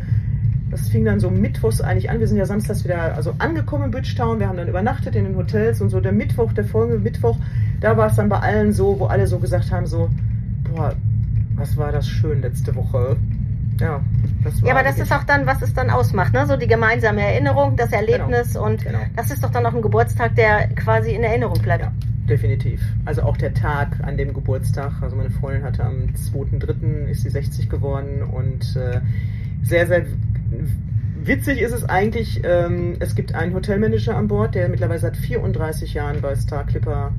Das 0.69 0.89
fing 0.89 1.05
dann 1.05 1.19
so 1.19 1.29
mittwochs 1.29 1.79
eigentlich 1.79 2.09
an. 2.09 2.19
Wir 2.19 2.27
sind 2.27 2.37
ja 2.37 2.45
samstags 2.45 2.83
wieder 2.83 3.15
also 3.15 3.33
angekommen 3.39 3.85
in 3.85 3.91
Bridgetown. 3.91 4.39
Wir 4.39 4.49
haben 4.49 4.57
dann 4.57 4.67
übernachtet 4.67 5.15
in 5.15 5.23
den 5.23 5.35
Hotels 5.37 5.81
und 5.81 5.89
so 5.89 6.01
der 6.01 6.11
Mittwoch, 6.11 6.51
der 6.53 6.65
folgende 6.65 6.99
Mittwoch, 6.99 7.37
da 7.79 7.95
war 7.95 8.07
es 8.07 8.15
dann 8.15 8.27
bei 8.29 8.39
allen 8.39 8.73
so, 8.73 8.99
wo 8.99 9.05
alle 9.05 9.27
so 9.27 9.39
gesagt 9.39 9.71
haben, 9.71 9.85
so, 9.85 10.09
boah, 10.63 10.93
was 11.55 11.77
war 11.77 11.91
das 11.91 12.07
schön 12.07 12.41
letzte 12.41 12.75
Woche. 12.75 13.15
Ja, 13.79 14.01
das 14.43 14.61
war 14.61 14.69
Ja, 14.69 14.75
aber 14.75 14.83
das 14.83 14.99
ist 14.99 15.11
auch 15.13 15.23
dann, 15.23 15.45
was 15.45 15.61
es 15.61 15.73
dann 15.73 15.89
ausmacht, 15.89 16.33
ne? 16.33 16.45
So 16.47 16.57
die 16.57 16.67
gemeinsame 16.67 17.21
Erinnerung, 17.21 17.75
das 17.75 17.91
Erlebnis 17.91 18.55
und 18.57 18.83
Genau. 18.83 18.99
das 19.15 19.31
ist 19.31 19.43
doch 19.43 19.51
dann 19.51 19.65
auch 19.65 19.73
ein 19.73 19.81
Geburtstag, 19.81 20.35
der 20.35 20.67
quasi 20.69 21.11
in 21.11 21.23
Erinnerung 21.23 21.61
bleibt. 21.61 21.83
Ja, 21.83 21.91
definitiv. 22.29 22.81
Also 23.05 23.23
auch 23.23 23.37
der 23.37 23.53
Tag 23.53 23.99
an 24.01 24.17
dem 24.17 24.33
Geburtstag. 24.33 25.01
Also 25.01 25.15
meine 25.15 25.29
Freundin 25.29 25.63
hatte 25.63 25.83
am 25.83 26.07
2.3. 26.13 27.07
ist 27.07 27.23
sie 27.23 27.29
60 27.29 27.69
geworden 27.69 28.23
und 28.23 28.75
äh, 28.75 29.01
sehr, 29.63 29.87
sehr 29.87 30.05
witzig 31.23 31.61
ist 31.61 31.73
es 31.73 31.83
eigentlich, 31.83 32.41
ähm, 32.43 32.95
es 32.99 33.15
gibt 33.15 33.33
einen 33.35 33.53
Hotelmanager 33.53 34.15
an 34.15 34.27
Bord, 34.27 34.55
der 34.55 34.69
mittlerweile 34.69 34.99
seit 34.99 35.17
34 35.17 35.93
Jahren 35.93 36.21
bei 36.21 36.35
Star 36.35 36.65
Clipper 36.65 37.11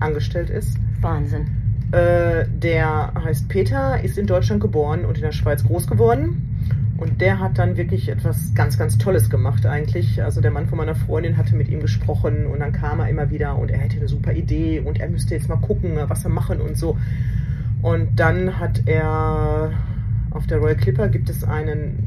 angestellt 0.00 0.50
ist. 0.50 0.78
Wahnsinn. 1.00 1.46
Äh, 1.92 2.46
der 2.48 3.12
heißt 3.14 3.48
Peter, 3.48 4.02
ist 4.02 4.18
in 4.18 4.26
Deutschland 4.26 4.60
geboren 4.60 5.04
und 5.04 5.16
in 5.16 5.22
der 5.22 5.32
Schweiz 5.32 5.64
groß 5.64 5.86
geworden. 5.86 6.53
Und 6.96 7.20
der 7.20 7.40
hat 7.40 7.58
dann 7.58 7.76
wirklich 7.76 8.08
etwas 8.08 8.54
ganz, 8.54 8.78
ganz 8.78 8.98
Tolles 8.98 9.28
gemacht 9.28 9.66
eigentlich. 9.66 10.22
Also 10.22 10.40
der 10.40 10.52
Mann 10.52 10.68
von 10.68 10.78
meiner 10.78 10.94
Freundin 10.94 11.36
hatte 11.36 11.56
mit 11.56 11.68
ihm 11.68 11.80
gesprochen 11.80 12.46
und 12.46 12.60
dann 12.60 12.72
kam 12.72 13.00
er 13.00 13.08
immer 13.08 13.30
wieder 13.30 13.58
und 13.58 13.70
er 13.70 13.78
hätte 13.78 13.96
eine 13.96 14.08
super 14.08 14.32
Idee 14.32 14.80
und 14.80 15.00
er 15.00 15.08
müsste 15.08 15.34
jetzt 15.34 15.48
mal 15.48 15.56
gucken, 15.56 15.98
was 16.06 16.24
er 16.24 16.30
machen 16.30 16.60
und 16.60 16.76
so. 16.76 16.96
Und 17.82 18.18
dann 18.20 18.58
hat 18.60 18.82
er 18.86 19.72
auf 20.30 20.46
der 20.46 20.58
Royal 20.58 20.76
Clipper 20.76 21.08
gibt 21.08 21.28
es 21.30 21.44
einen 21.44 22.06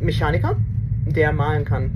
Mechaniker, 0.00 0.56
der 1.06 1.32
malen 1.32 1.64
kann. 1.64 1.90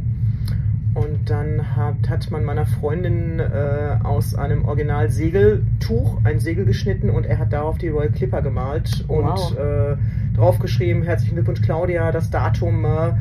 Und 0.95 1.31
dann 1.31 1.77
hat, 1.77 2.09
hat 2.09 2.31
man 2.31 2.45
meiner 2.45 2.67
Freundin 2.67 3.39
äh, 3.39 3.99
aus 4.03 4.35
einem 4.35 4.65
Original 4.65 5.11
Segeltuch 5.11 6.19
ein 6.25 6.41
Segel 6.41 6.65
geschnitten 6.65 7.11
und 7.11 7.25
er 7.27 7.39
hat 7.39 7.53
darauf 7.53 7.79
die 7.79 7.89
Royal 7.89 8.11
Clipper 8.11 8.43
gemalt 8.43 9.05
und 9.07 9.25
Wow. 9.25 9.57
äh, 9.59 9.97
draufgeschrieben, 10.39 11.03
herzlichen 11.03 11.35
Glückwunsch 11.35 11.61
Claudia, 11.63 12.13
das 12.13 12.31
Datum, 12.31 12.85
äh, 12.85 13.13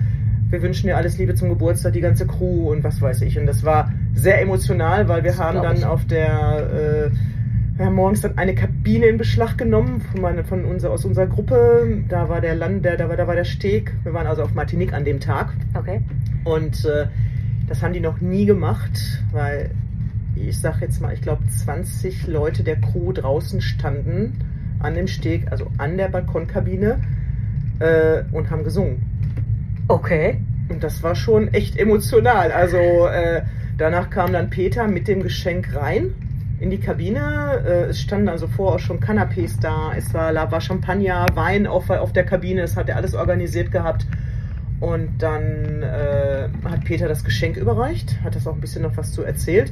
wir 0.49 0.61
wünschen 0.61 0.87
dir 0.87 0.95
alles 0.95 1.17
Liebe 1.17 1.35
zum 1.35 1.49
Geburtstag, 1.49 1.93
die 1.93 2.01
ganze 2.01 2.25
Crew 2.25 2.71
und 2.71 2.83
was 2.83 3.01
weiß 3.01 3.21
ich. 3.21 3.37
Und 3.37 3.47
das 3.47 3.63
war 3.63 3.91
sehr 4.13 4.41
emotional, 4.41 5.09
weil 5.09 5.23
wir 5.23 5.31
Das 5.31 5.39
haben 5.39 5.61
dann 5.61 5.77
ich. 5.77 5.85
auf 5.85 6.05
der, 6.05 7.09
äh, 7.09 7.77
wir 7.77 7.85
haben 7.85 7.95
morgens 7.95 8.21
dann 8.21 8.37
eine 8.37 8.55
Kabine 8.55 9.07
in 9.07 9.17
Beschlag 9.17 9.57
genommen 9.57 9.99
von, 9.99 10.21
meine, 10.21 10.43
von 10.45 10.63
unser, 10.63 10.91
aus 10.91 11.03
unserer 11.03 11.27
Gruppe. 11.27 12.03
Da 12.07 12.29
war 12.29 12.39
der 12.39 12.55
Land, 12.55 12.85
der, 12.85 12.95
da, 12.95 13.09
war, 13.09 13.17
da 13.17 13.27
war 13.27 13.35
der 13.35 13.43
Steg. 13.43 13.93
Wir 14.03 14.13
waren 14.13 14.25
also 14.25 14.43
auf 14.43 14.53
Martinique 14.53 14.93
an 14.93 15.03
dem 15.03 15.19
Tag. 15.19 15.53
Okay. 15.73 16.01
Und 16.45 16.85
äh, 16.85 17.07
das 17.67 17.83
haben 17.83 17.93
die 17.93 17.99
noch 17.99 18.21
nie 18.21 18.45
gemacht, 18.45 19.23
weil 19.31 19.71
ich 20.35 20.59
sag 20.59 20.79
jetzt 20.81 21.01
mal, 21.01 21.13
ich 21.13 21.21
glaube 21.21 21.43
20 21.45 22.27
Leute 22.27 22.63
der 22.63 22.77
Crew 22.77 23.11
draußen 23.11 23.59
standen 23.59 24.39
an 24.79 24.95
dem 24.95 25.07
Steg, 25.07 25.51
also 25.51 25.67
an 25.77 25.97
der 25.97 26.09
Balkonkabine 26.09 26.99
äh, 27.79 28.23
und 28.31 28.49
haben 28.49 28.63
gesungen. 28.63 29.01
Okay. 29.87 30.39
Und 30.69 30.83
das 30.83 31.01
war 31.01 31.15
schon 31.15 31.53
echt 31.53 31.77
emotional. 31.77 32.51
Also 32.51 32.77
äh, 32.77 33.43
danach 33.77 34.09
kam 34.09 34.33
dann 34.33 34.49
Peter 34.49 34.87
mit 34.87 35.07
dem 35.07 35.23
Geschenk 35.23 35.73
rein 35.75 36.13
in 36.59 36.69
die 36.69 36.79
Kabine. 36.79 37.63
Äh, 37.65 37.83
es 37.89 38.01
standen 38.01 38.29
also 38.29 38.47
vorher 38.47 38.75
auch 38.75 38.79
schon 38.79 38.99
Canapés 38.99 39.59
da. 39.61 39.93
Es 39.95 40.13
war, 40.13 40.33
war 40.33 40.61
Champagner, 40.61 41.25
Wein 41.35 41.67
auf, 41.67 41.89
auf 41.89 42.11
der 42.11 42.25
Kabine. 42.25 42.61
Das 42.61 42.75
hat 42.75 42.89
er 42.89 42.97
alles 42.97 43.13
organisiert 43.13 43.71
gehabt. 43.71 44.05
Und 44.79 45.19
dann 45.19 45.81
äh, 45.81 46.49
hat 46.65 46.83
Peter 46.83 47.07
das 47.07 47.23
Geschenk 47.23 47.57
überreicht, 47.57 48.19
hat 48.23 48.35
das 48.35 48.45
auch 48.45 48.53
ein 48.53 48.61
bisschen 48.61 48.83
noch 48.83 48.95
was 48.95 49.11
zu 49.11 49.23
erzählt. 49.23 49.71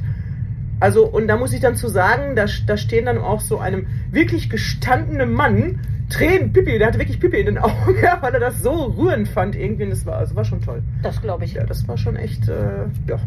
Also, 0.78 1.06
und 1.06 1.26
da 1.28 1.36
muss 1.36 1.52
ich 1.52 1.60
dann 1.60 1.76
zu 1.76 1.88
sagen, 1.88 2.36
da, 2.36 2.46
da 2.66 2.76
stehen 2.76 3.06
dann 3.06 3.18
auch 3.18 3.40
so 3.40 3.58
einem 3.58 3.86
wirklich 4.10 4.50
gestandenen 4.50 5.32
Mann 5.32 5.80
Tränen, 6.08 6.52
Pipi, 6.52 6.78
der 6.78 6.88
hatte 6.88 6.98
wirklich 6.98 7.18
Pipi 7.18 7.38
in 7.38 7.46
den 7.46 7.58
Augen, 7.58 7.96
ja, 8.02 8.18
weil 8.20 8.32
er 8.34 8.40
das 8.40 8.62
so 8.62 8.84
rührend 8.96 9.28
fand 9.28 9.56
irgendwie. 9.56 9.84
Und 9.84 9.90
das 9.90 10.06
war, 10.06 10.16
also 10.18 10.36
war 10.36 10.44
schon 10.44 10.60
toll. 10.60 10.82
Das 11.02 11.20
glaube 11.20 11.44
ich. 11.44 11.54
Ja, 11.54 11.64
das 11.64 11.86
war 11.88 11.98
schon 11.98 12.16
echt, 12.16 12.48
äh, 12.48 12.86
ja, 13.08 13.18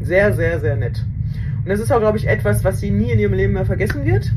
sehr, 0.00 0.32
sehr, 0.32 0.60
sehr 0.60 0.76
nett. 0.76 1.04
Und 1.58 1.68
das 1.68 1.78
ist 1.78 1.92
auch, 1.92 2.00
glaube 2.00 2.18
ich, 2.18 2.26
etwas, 2.26 2.64
was 2.64 2.80
sie 2.80 2.90
nie 2.90 3.10
in 3.12 3.18
ihrem 3.18 3.34
Leben 3.34 3.52
mehr 3.52 3.66
vergessen 3.66 4.04
wird. 4.04 4.32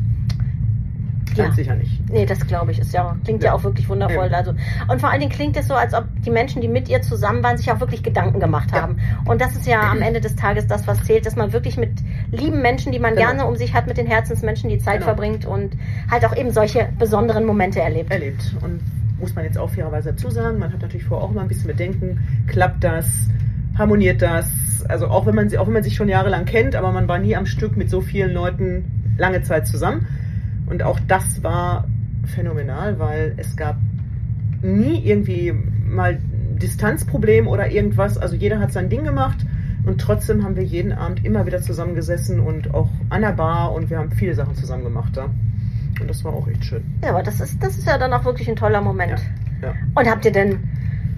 Ja. 1.38 1.46
Ganz 1.46 1.56
sicher 1.56 1.75
nicht. 1.75 2.10
Nee, 2.10 2.25
das 2.25 2.46
glaube 2.48 2.72
ich. 2.72 2.80
Ist 2.80 2.94
ja, 2.94 3.16
klingt 3.24 3.44
ja. 3.44 3.50
Ja. 3.50 3.56
auch 3.56 3.63
wirklich 3.63 3.88
wundervoll. 3.90 4.30
Ja. 4.32 4.38
Also, 4.38 4.54
und 4.88 5.00
vor 5.00 5.10
allen 5.10 5.20
Dingen 5.20 5.32
klingt 5.32 5.58
es 5.58 5.68
so, 5.68 5.74
als 5.74 5.94
ob 5.94 6.06
die 6.25 6.30
Menschen, 6.30 6.62
die 6.62 6.68
mit 6.68 6.90
ihr 6.90 7.02
zusammen 7.02 7.44
waren, 7.44 7.58
sich 7.58 7.72
auch 7.72 7.80
wirklich 7.80 8.04
Gedanken 8.04 8.40
gemacht 8.40 8.70
Ja. 8.74 8.82
haben. 8.84 8.98
Und 9.25 9.42
das 9.42 9.56
ist 9.56 9.66
ja 9.68 9.82
am 9.92 10.02
Ende 10.02 10.22
des 10.22 10.36
Tages 10.36 10.68
das, 10.68 10.86
was 10.88 11.04
zählt, 11.04 11.25
dass 11.25 11.36
man 11.36 11.54
wirklich 11.54 11.78
mit 11.78 11.92
lieben 12.32 12.62
Menschen, 12.62 12.92
die 12.92 13.00
man 13.00 13.16
Genau. 13.16 13.28
gerne 13.28 13.46
um 13.46 13.56
sich 13.56 13.74
hat, 13.74 13.88
mit 13.88 13.98
den 13.98 14.08
Herzensmenschen 14.08 14.70
die 14.70 14.78
Zeit 14.80 14.96
Genau. 14.96 15.06
verbringt 15.06 15.46
und 15.46 15.75
halt 16.10 16.25
auch 16.25 16.36
eben 16.36 16.52
solche 16.52 16.90
besonderen 17.00 17.46
Momente 17.46 17.82
erlebt. 17.82 18.12
erlebt. 18.12 18.56
Und 18.62 18.80
muss 19.20 19.36
man 19.36 19.46
jetzt 19.46 19.58
auch 19.58 19.70
fairerweise 19.70 20.12
dazu 20.12 20.30
sagen, 20.30 20.60
man 20.60 20.72
hat 20.74 20.82
natürlich 20.82 21.06
vorher 21.06 21.25
auch 21.25 21.32
immer 21.32 21.42
ein 21.42 21.48
bisschen 21.48 21.68
Bedenken, 21.68 22.20
klappt 22.48 22.84
das, 22.84 23.28
harmoniert 23.78 24.22
das? 24.22 24.52
Also 24.90 25.08
auch 25.08 25.25
wenn 25.25 25.36
man 25.36 25.50
sie, 25.50 25.58
auch 25.58 25.66
wenn 25.68 25.74
man 25.74 25.84
sich 25.84 25.96
schon 25.96 26.10
jahrelang 26.10 26.46
kennt, 26.46 26.75
aber 26.75 26.92
man 26.92 27.08
war 27.08 27.20
nie 27.20 27.36
am 27.36 27.46
Stück 27.46 27.78
mit 27.78 27.90
so 27.90 28.02
vielen 28.02 28.34
Leuten 28.34 29.13
lange 29.18 29.42
Zeit 29.42 29.66
zusammen. 29.68 30.08
Und 30.74 30.82
auch 30.82 31.00
das 31.08 31.44
war 31.44 31.86
phänomenal, 32.25 32.98
weil 32.98 33.36
es 33.38 33.56
gab 33.56 33.75
nie 34.63 35.06
irgendwie 35.06 35.53
mal 35.86 36.18
Distanzproblem 36.56 37.48
oder 37.48 37.70
irgendwas. 37.70 38.18
Also 38.18 38.36
jeder 38.36 38.60
hat 38.60 38.72
sein 38.72 38.89
Ding 38.89 39.03
gemacht 39.03 39.46
und 39.86 40.01
trotzdem 40.01 40.44
haben 40.44 40.56
wir 40.56 40.63
jeden 40.63 40.92
Abend 40.92 41.24
immer 41.24 41.46
wieder 41.46 41.62
zusammengesessen 41.62 42.39
und 42.39 42.74
auch 42.74 42.89
an 43.12 43.22
der 43.22 43.34
Bar 43.34 43.72
und 43.74 43.92
wir 43.92 44.00
haben 44.00 44.12
viele 44.13 44.34
Sachen 44.34 44.56
zusammen 44.56 44.84
gemacht 44.84 45.15
da. 45.15 45.25
Und 46.01 46.10
das 46.10 46.24
war 46.24 46.34
auch 46.34 46.48
echt 46.48 46.65
schön. 46.65 46.84
Ja, 47.03 47.12
aber 47.12 47.22
das 47.22 47.39
ist, 47.39 47.62
das 47.62 47.77
ist 47.77 47.86
ja 47.86 48.00
dann 48.00 48.12
auch 48.12 48.25
wirklich 48.25 48.50
ein 48.50 48.56
toller 48.56 48.82
Moment. 48.82 49.22
Ja. 49.62 49.75
Und 49.94 50.10
habt 50.10 50.25
ihr 50.25 50.32
denn, 50.32 50.58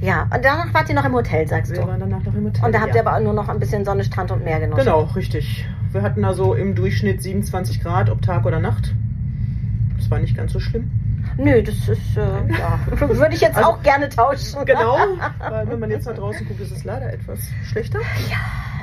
ja, 0.01 0.23
und 0.23 0.43
danach 0.43 0.73
wart 0.73 0.89
ihr 0.89 0.95
noch 0.95 1.05
im 1.05 1.13
Hotel, 1.13 1.47
sagst 1.47 1.71
Wir 1.71 1.79
du. 1.79 1.87
waren 1.87 2.01
danach 2.01 2.25
noch 2.25 2.35
im 2.35 2.43
Hotel. 2.43 2.65
Und 2.65 2.75
da 2.75 2.81
habt 2.81 2.93
ja. 2.93 3.03
ihr 3.03 3.07
aber 3.07 3.21
nur 3.21 3.31
noch 3.31 3.47
ein 3.47 3.59
bisschen 3.59 3.85
Sonne, 3.85 4.03
Strand 4.03 4.31
und 4.31 4.43
Meer 4.43 4.59
genossen. 4.59 4.83
Genau, 4.83 5.03
richtig. 5.15 5.65
Wir 5.93 6.01
hatten 6.01 6.25
also 6.25 6.55
im 6.55 6.75
Durchschnitt 6.75 7.21
27 7.21 7.81
Grad, 7.81 8.09
ob 8.09 8.21
Tag 8.21 8.45
oder 8.45 8.59
Nacht. 8.59 8.93
Das 10.05 10.11
war 10.11 10.19
nicht 10.19 10.37
ganz 10.37 10.53
so 10.53 10.59
schlimm. 10.59 10.91
Nö, 11.35 11.63
das 11.63 11.73
ist, 11.89 12.15
äh, 12.15 12.19
ja, 12.21 12.79
würde 12.99 13.33
ich 13.33 13.41
jetzt 13.41 13.57
Also- 13.57 13.69
auch 13.71 13.81
gerne 13.81 14.07
tauschen. 14.07 14.63
Genau, 14.63 14.97
weil 15.39 15.67
wenn 15.67 15.79
man 15.79 15.89
jetzt 15.89 16.05
nach 16.05 16.13
draußen 16.13 16.47
guckt, 16.47 16.59
ist 16.61 16.71
es 16.71 16.83
leider 16.83 17.11
etwas 17.11 17.39
schlechter. 17.63 17.97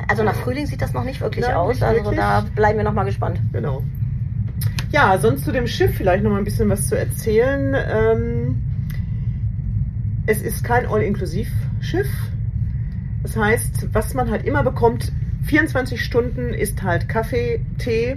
Also 0.09 0.25
nach 0.25 0.35
Frühling 0.35 0.67
sieht 0.67 0.83
das 0.83 0.93
noch 0.93 1.05
nicht 1.05 1.21
wirklich 1.21 1.45
Nein, 1.47 1.55
aus. 1.55 1.75
nicht 1.75 1.83
Also 1.85 2.01
wirklich. 2.03 2.19
da 2.19 2.45
bleiben 2.57 2.77
wir 2.79 2.85
noch 2.85 2.93
mal 2.93 3.05
gespannt. 3.05 3.41
Genau. 3.53 3.85
Ja, 4.91 5.17
sonst 5.17 5.45
zu 5.45 5.53
dem 5.53 5.69
Schiff 5.69 5.95
vielleicht 5.97 6.25
noch 6.25 6.33
mal 6.33 6.39
ein 6.39 6.45
bisschen 6.45 6.69
was 6.69 6.89
zu 6.89 6.99
erzählen. 6.99 7.77
Ähm, 7.89 8.63
es 10.27 10.43
ist 10.43 10.65
kein 10.65 10.87
All-Inklusiv-Schiff. 10.87 12.09
Das 13.23 13.37
heißt, 13.37 13.91
was 13.95 14.13
man 14.15 14.29
halt 14.29 14.45
immer 14.45 14.65
bekommt, 14.65 15.13
24 15.45 16.05
Stunden 16.05 16.53
ist 16.53 16.83
halt 16.83 17.09
Kaffee, 17.09 17.65
Tee, 17.79 18.17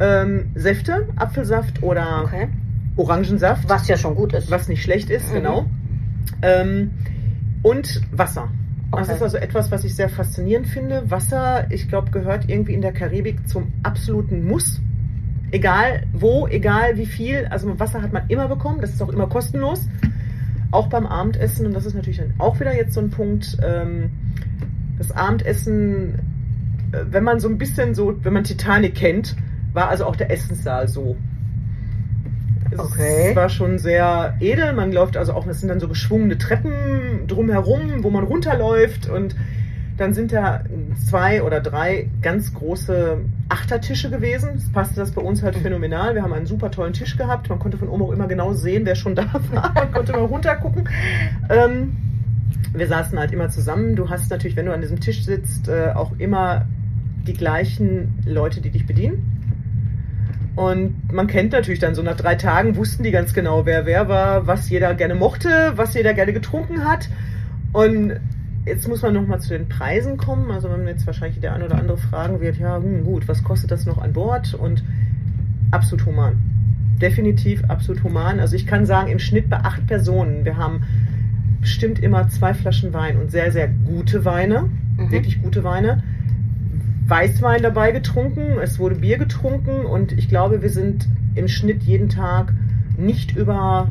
ähm, 0.00 0.46
Säfte, 0.54 1.08
Apfelsaft 1.16 1.82
oder 1.82 2.22
Okay. 2.24 2.48
Orangensaft. 2.96 3.68
Was 3.68 3.86
ja 3.88 3.96
schon 3.96 4.14
gut 4.14 4.32
ist. 4.32 4.50
was 4.50 4.68
nicht 4.68 4.82
schlecht 4.82 5.10
ist, 5.10 5.30
Mhm. 5.30 5.34
genau. 5.34 5.66
Ähm, 6.42 6.90
und 7.62 8.00
Wasser. 8.12 8.48
Das 8.92 9.02
Okay. 9.08 9.16
ist 9.16 9.22
also 9.22 9.36
etwas, 9.36 9.70
was 9.70 9.84
ich 9.84 9.94
sehr 9.94 10.08
faszinierend 10.08 10.66
finde. 10.66 11.10
Wasser, 11.10 11.66
ich 11.70 11.88
glaube, 11.88 12.10
gehört 12.10 12.48
irgendwie 12.48 12.72
in 12.74 12.80
der 12.80 12.92
Karibik 12.92 13.46
zum 13.48 13.72
absoluten 13.82 14.46
Muss. 14.46 14.80
Egal 15.50 16.04
wo, 16.12 16.46
egal 16.46 16.96
wie 16.96 17.06
viel. 17.06 17.46
Also 17.50 17.78
Wasser 17.78 18.02
hat 18.02 18.12
man 18.12 18.24
immer 18.28 18.48
bekommen. 18.48 18.80
Das 18.80 18.90
ist 18.90 19.02
auch 19.02 19.08
immer 19.10 19.26
kostenlos. 19.28 19.88
Auch 20.70 20.88
beim 20.88 21.06
Abendessen. 21.06 21.66
Und 21.66 21.74
das 21.74 21.86
ist 21.86 21.94
natürlich 21.94 22.18
dann 22.18 22.34
auch 22.38 22.58
wieder 22.60 22.74
jetzt 22.74 22.94
so 22.94 23.00
ein 23.00 23.10
Punkt. 23.10 23.56
Ähm, 23.62 24.10
das 24.98 25.10
Abendessen, 25.12 26.14
äh, 26.92 26.98
wenn 27.10 27.24
man 27.24 27.40
so 27.40 27.48
ein 27.48 27.58
bisschen 27.58 27.94
so, 27.94 28.14
wenn 28.24 28.32
man 28.32 28.44
Titanic 28.44 28.94
kennt, 28.94 29.36
war 29.78 29.88
also 29.90 30.06
auch 30.06 30.16
der 30.16 30.32
Essenssaal 30.32 30.88
so. 30.88 31.16
Es 32.72 32.80
Okay. 32.80 33.30
war 33.36 33.48
schon 33.48 33.78
sehr 33.78 34.34
edel. 34.40 34.72
Man 34.72 34.90
läuft 34.90 35.16
also 35.16 35.34
auch, 35.34 35.46
es 35.46 35.60
sind 35.60 35.68
dann 35.68 35.78
so 35.78 35.86
geschwungene 35.86 36.36
Treppen 36.36 37.28
drumherum, 37.28 38.02
wo 38.02 38.10
man 38.10 38.24
runterläuft 38.24 39.08
und 39.08 39.36
dann 39.96 40.14
sind 40.14 40.32
da 40.32 40.64
zwei 41.08 41.44
oder 41.44 41.60
drei 41.60 42.08
ganz 42.22 42.52
große 42.54 43.18
Achtertische 43.48 44.10
gewesen. 44.10 44.50
Es 44.56 44.68
passte 44.72 44.96
das 44.96 45.12
bei 45.12 45.22
uns 45.22 45.44
halt 45.44 45.56
phänomenal. 45.56 46.16
Wir 46.16 46.22
haben 46.22 46.32
einen 46.32 46.46
super 46.46 46.72
tollen 46.72 46.92
Tisch 46.92 47.16
gehabt. 47.16 47.48
Man 47.48 47.60
konnte 47.60 47.78
von 47.78 47.88
oben 47.88 48.02
auch 48.02 48.12
immer 48.12 48.26
genau 48.26 48.52
sehen, 48.52 48.84
wer 48.84 48.96
schon 48.96 49.14
da 49.14 49.26
war. 49.52 49.72
Man 49.74 49.92
konnte 49.92 50.12
immer 50.12 50.22
runtergucken. 50.22 50.88
Ähm, 51.50 51.96
wir 52.74 52.88
saßen 52.88 53.16
halt 53.16 53.32
immer 53.32 53.48
zusammen. 53.48 53.94
Du 53.94 54.10
hast 54.10 54.28
natürlich, 54.30 54.56
wenn 54.56 54.66
du 54.66 54.74
an 54.74 54.80
diesem 54.80 54.98
Tisch 55.00 55.24
sitzt, 55.24 55.68
äh, 55.68 55.92
auch 55.94 56.12
immer 56.18 56.66
die 57.26 57.34
gleichen 57.34 58.18
Leute, 58.26 58.60
die 58.60 58.70
dich 58.70 58.86
bedienen. 58.86 59.37
Und 60.58 61.12
man 61.12 61.28
kennt 61.28 61.52
natürlich 61.52 61.78
dann 61.78 61.94
so 61.94 62.02
nach 62.02 62.16
drei 62.16 62.34
Tagen 62.34 62.74
wussten 62.74 63.04
die 63.04 63.12
ganz 63.12 63.32
genau, 63.32 63.64
wer 63.64 63.86
wer 63.86 64.08
war, 64.08 64.48
was 64.48 64.68
jeder 64.68 64.92
gerne 64.94 65.14
mochte, 65.14 65.48
was 65.76 65.94
jeder 65.94 66.14
gerne 66.14 66.32
getrunken 66.32 66.84
hat. 66.84 67.08
Und 67.72 68.14
jetzt 68.66 68.88
muss 68.88 69.02
man 69.02 69.14
nochmal 69.14 69.40
zu 69.40 69.50
den 69.50 69.68
Preisen 69.68 70.16
kommen. 70.16 70.50
Also 70.50 70.68
wenn 70.68 70.84
jetzt 70.88 71.06
wahrscheinlich 71.06 71.38
der 71.38 71.54
eine 71.54 71.66
oder 71.66 71.78
andere 71.78 71.96
fragen 71.96 72.40
wird, 72.40 72.56
ja 72.58 72.76
hm, 72.78 73.04
gut, 73.04 73.28
was 73.28 73.44
kostet 73.44 73.70
das 73.70 73.86
noch 73.86 73.98
an 73.98 74.12
Bord? 74.12 74.52
Und 74.54 74.82
absolut 75.70 76.06
human. 76.06 76.32
Definitiv 77.00 77.62
absolut 77.68 78.02
human. 78.02 78.40
Also 78.40 78.56
ich 78.56 78.66
kann 78.66 78.84
sagen, 78.84 79.12
im 79.12 79.20
Schnitt 79.20 79.48
bei 79.48 79.58
acht 79.58 79.86
Personen, 79.86 80.44
wir 80.44 80.56
haben 80.56 80.82
bestimmt 81.60 82.00
immer 82.02 82.28
zwei 82.30 82.52
Flaschen 82.52 82.92
Wein 82.92 83.16
und 83.20 83.30
sehr, 83.30 83.52
sehr 83.52 83.68
gute 83.68 84.24
Weine, 84.24 84.64
Mhm. 84.96 85.12
wirklich 85.12 85.40
gute 85.40 85.62
Weine. 85.62 86.02
Weißwein 87.08 87.62
dabei 87.62 87.90
getrunken, 87.92 88.58
es 88.62 88.78
wurde 88.78 88.96
Bier 88.96 89.18
getrunken 89.18 89.86
und 89.86 90.12
ich 90.12 90.28
glaube, 90.28 90.62
wir 90.62 90.70
sind 90.70 91.08
im 91.34 91.48
Schnitt 91.48 91.82
jeden 91.82 92.08
Tag 92.08 92.52
nicht 92.96 93.34
über 93.36 93.88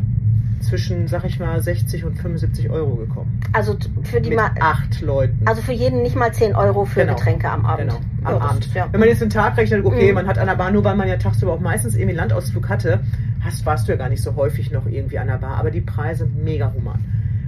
zwischen, 0.61 1.07
sag 1.07 1.23
ich 1.23 1.39
mal, 1.39 1.61
60 1.61 2.03
und 2.03 2.15
75 2.17 2.69
Euro 2.71 2.95
gekommen. 2.95 3.39
Also 3.53 3.77
für 4.03 4.19
die 4.19 4.29
Mit 4.29 4.39
Ma 4.39 4.51
acht 4.59 5.01
Leuten. 5.01 5.39
also 5.45 5.61
für 5.61 5.71
jeden 5.71 6.01
nicht 6.01 6.15
mal 6.15 6.33
10 6.33 6.55
Euro 6.55 6.85
für 6.85 7.01
Genau. 7.01 7.15
Getränke 7.15 7.49
am 7.49 7.65
Abend. 7.65 7.89
Genau, 7.91 8.01
am 8.23 8.33
Ja, 8.33 8.41
Abend. 8.41 8.73
Ja. 8.73 8.87
Wenn 8.91 8.99
man 8.99 9.07
jetzt 9.09 9.21
den 9.21 9.29
Tag 9.29 9.55
rechnet, 9.57 9.85
okay, 9.85 10.09
Mhm. 10.09 10.15
man 10.15 10.27
hat 10.27 10.37
an 10.39 10.47
der 10.47 10.55
Bar, 10.55 10.71
nur 10.71 10.83
weil 10.83 10.95
man 10.95 11.07
ja 11.07 11.17
tagsüber 11.17 11.53
auch 11.53 11.59
meistens 11.59 11.93
irgendwie 11.93 12.11
einen 12.19 12.29
Landausflug 12.29 12.69
hatte, 12.69 12.99
hast, 13.41 13.65
warst 13.67 13.87
du 13.87 13.91
ja 13.91 13.97
gar 13.97 14.09
nicht 14.09 14.21
so 14.23 14.35
häufig 14.35 14.71
noch 14.71 14.87
irgendwie 14.87 15.19
an 15.19 15.27
der 15.27 15.37
Bar. 15.37 15.57
Aber 15.57 15.69
die 15.71 15.81
Preise 15.81 16.27
mega 16.43 16.73
human. 16.75 16.99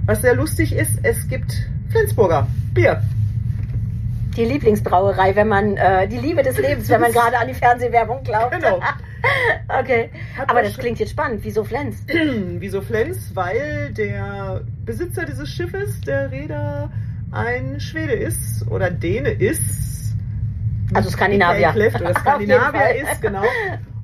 Was 0.06 0.22
sehr 0.22 0.34
lustig 0.36 0.72
ist, 0.74 1.00
es 1.02 1.26
gibt 1.28 1.68
Flensburger 1.88 2.46
Bier. 2.74 3.02
Die 4.36 4.44
Lieblingsbrauerei, 4.44 5.34
wenn 5.34 5.48
man 5.48 5.76
äh, 5.76 6.06
die 6.06 6.18
Liebe 6.18 6.42
des 6.42 6.56
Lebens, 6.58 6.88
wenn 6.88 7.00
man 7.00 7.12
gerade 7.12 7.38
an 7.38 7.48
die 7.48 7.54
Fernsehwerbung 7.54 8.22
glaubt. 8.22 8.52
Genau. 8.52 8.80
okay. 9.80 10.10
Hat 10.36 10.50
Aber 10.50 10.62
das 10.62 10.76
klingt 10.78 10.98
jetzt 10.98 11.10
spannend. 11.10 11.40
Wieso 11.42 11.64
Flens? 11.64 12.04
Wieso 12.58 12.80
Flens? 12.80 13.34
Weil 13.34 13.92
der 13.92 14.62
Besitzer 14.84 15.24
dieses 15.24 15.48
Schiffes, 15.48 16.00
der 16.02 16.30
Räder, 16.30 16.90
ein 17.32 17.80
Schwede 17.80 18.12
ist 18.12 18.66
oder 18.68 18.90
Däne 18.90 19.30
ist. 19.30 20.14
Also 20.94 21.10
Skandinavier. 21.10 21.72
Oder 22.00 22.14
Skandinavier 22.18 23.02
ist, 23.02 23.22
genau. 23.22 23.44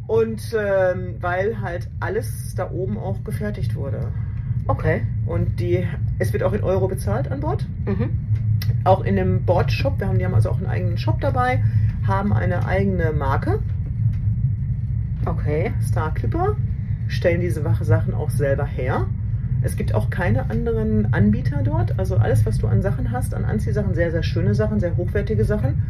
Und 0.07 0.41
ähm, 0.57 1.17
weil 1.21 1.61
halt 1.61 1.89
alles 1.99 2.55
da 2.57 2.71
oben 2.71 2.97
auch 2.97 3.25
gefertigt 3.25 3.75
wurde. 3.75 4.13
Okay. 4.69 5.03
Und 5.27 5.61
die, 5.61 5.87
es 6.19 6.33
wird 6.33 6.43
auch 6.43 6.53
in 6.53 6.63
Euro 6.63 6.89
bezahlt 6.89 7.31
an 7.31 7.41
Bord. 7.41 7.67
Mhm. 7.85 8.26
Auch 8.85 9.05
in 9.05 9.17
dem 9.17 9.45
Bordshop, 9.45 10.01
wir 10.01 10.09
haben, 10.09 10.19
die 10.19 10.25
haben 10.25 10.35
also 10.35 10.51
auch 10.51 10.59
einen 10.59 10.67
eigenen 10.67 10.99
Shop 10.99 11.21
dabei, 11.21 11.63
haben 12.07 12.33
eine 12.33 12.67
eigene 12.67 13.13
Marke, 13.13 13.61
Okay. 15.27 15.73
Star 15.83 16.15
Clipper, 16.15 16.57
stellen 17.09 17.41
diese 17.41 17.63
Sachen 17.83 18.15
auch 18.15 18.31
selber 18.31 18.65
her. 18.65 19.07
Es 19.63 19.77
gibt 19.77 19.93
auch 19.93 20.09
keine 20.09 20.51
anderen 20.51 21.13
Anbieter 21.13 21.63
dort. 21.65 21.99
Also 21.99 22.17
alles, 22.17 22.47
was 22.47 22.59
du 22.59 22.69
an 22.69 22.81
Sachen 22.81 23.11
hast, 23.11 23.35
an 23.35 23.45
Anziehsachen, 23.45 23.95
sehr, 23.95 24.13
sehr 24.13 24.23
schöne 24.23 24.55
Sachen, 24.55 24.79
sehr 24.79 24.97
hochwertige 24.97 25.45
Sachen. 25.45 25.83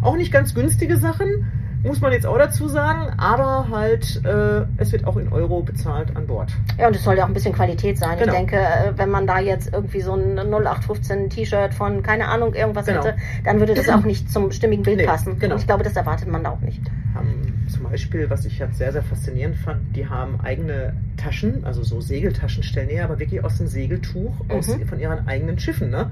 Auch 0.00 0.16
nicht 0.16 0.32
ganz 0.32 0.54
günstige 0.54 0.96
Sachen, 0.96 1.46
muss 1.82 2.00
man 2.00 2.12
jetzt 2.12 2.26
auch 2.26 2.38
dazu 2.38 2.68
sagen, 2.68 3.12
aber 3.18 3.68
halt, 3.70 4.20
äh, 4.24 4.62
es 4.78 4.92
wird 4.92 5.06
auch 5.06 5.16
in 5.16 5.32
Euro 5.32 5.62
bezahlt 5.62 6.14
an 6.16 6.26
Bord. 6.26 6.52
Ja, 6.78 6.88
und 6.88 6.96
es 6.96 7.04
soll 7.04 7.16
ja 7.16 7.24
auch 7.24 7.28
ein 7.28 7.34
bisschen 7.34 7.54
Qualität 7.54 7.98
sein. 7.98 8.18
Genau. 8.18 8.32
Ich 8.32 8.38
denke, 8.38 8.56
äh, 8.56 8.92
wenn 8.96 9.10
man 9.10 9.26
da 9.26 9.38
jetzt 9.38 9.72
irgendwie 9.72 10.00
so 10.00 10.12
ein 10.14 10.34
0815 10.38 11.30
T-Shirt 11.30 11.74
von, 11.74 12.02
keine 12.02 12.28
Ahnung, 12.28 12.54
irgendwas 12.54 12.86
Genau. 12.86 13.04
hätte, 13.04 13.16
dann 13.44 13.58
würde 13.60 13.74
das 13.74 13.88
auch 13.88 14.04
nicht 14.04 14.30
zum 14.30 14.50
stimmigen 14.50 14.84
Bild 14.84 14.98
Nee, 14.98 15.06
passen. 15.06 15.38
genau. 15.38 15.54
Und 15.54 15.60
ich 15.60 15.66
glaube, 15.66 15.84
das 15.84 15.94
erwartet 15.96 16.28
man 16.28 16.42
da 16.44 16.50
auch 16.50 16.60
nicht. 16.60 16.80
haben 17.14 17.64
zum 17.68 17.82
Beispiel, 17.84 18.30
was 18.30 18.44
ich 18.44 18.58
jetzt 18.58 18.78
sehr, 18.78 18.92
sehr 18.92 19.02
faszinierend 19.02 19.56
fand, 19.56 19.94
die 19.96 20.08
haben 20.08 20.40
eigene 20.42 20.94
Taschen, 21.16 21.64
also 21.64 21.82
so 21.82 22.00
Segeltaschen 22.00 22.62
stellen 22.62 22.88
die 22.88 22.98
aber 23.00 23.18
wirklich 23.18 23.42
aus 23.44 23.58
dem 23.58 23.66
Segeltuch 23.66 24.32
aus, 24.48 24.68
Mhm. 24.68 24.86
von 24.86 25.00
ihren 25.00 25.26
eigenen 25.28 25.58
Schiffen. 25.58 25.90
Ne? 25.90 26.10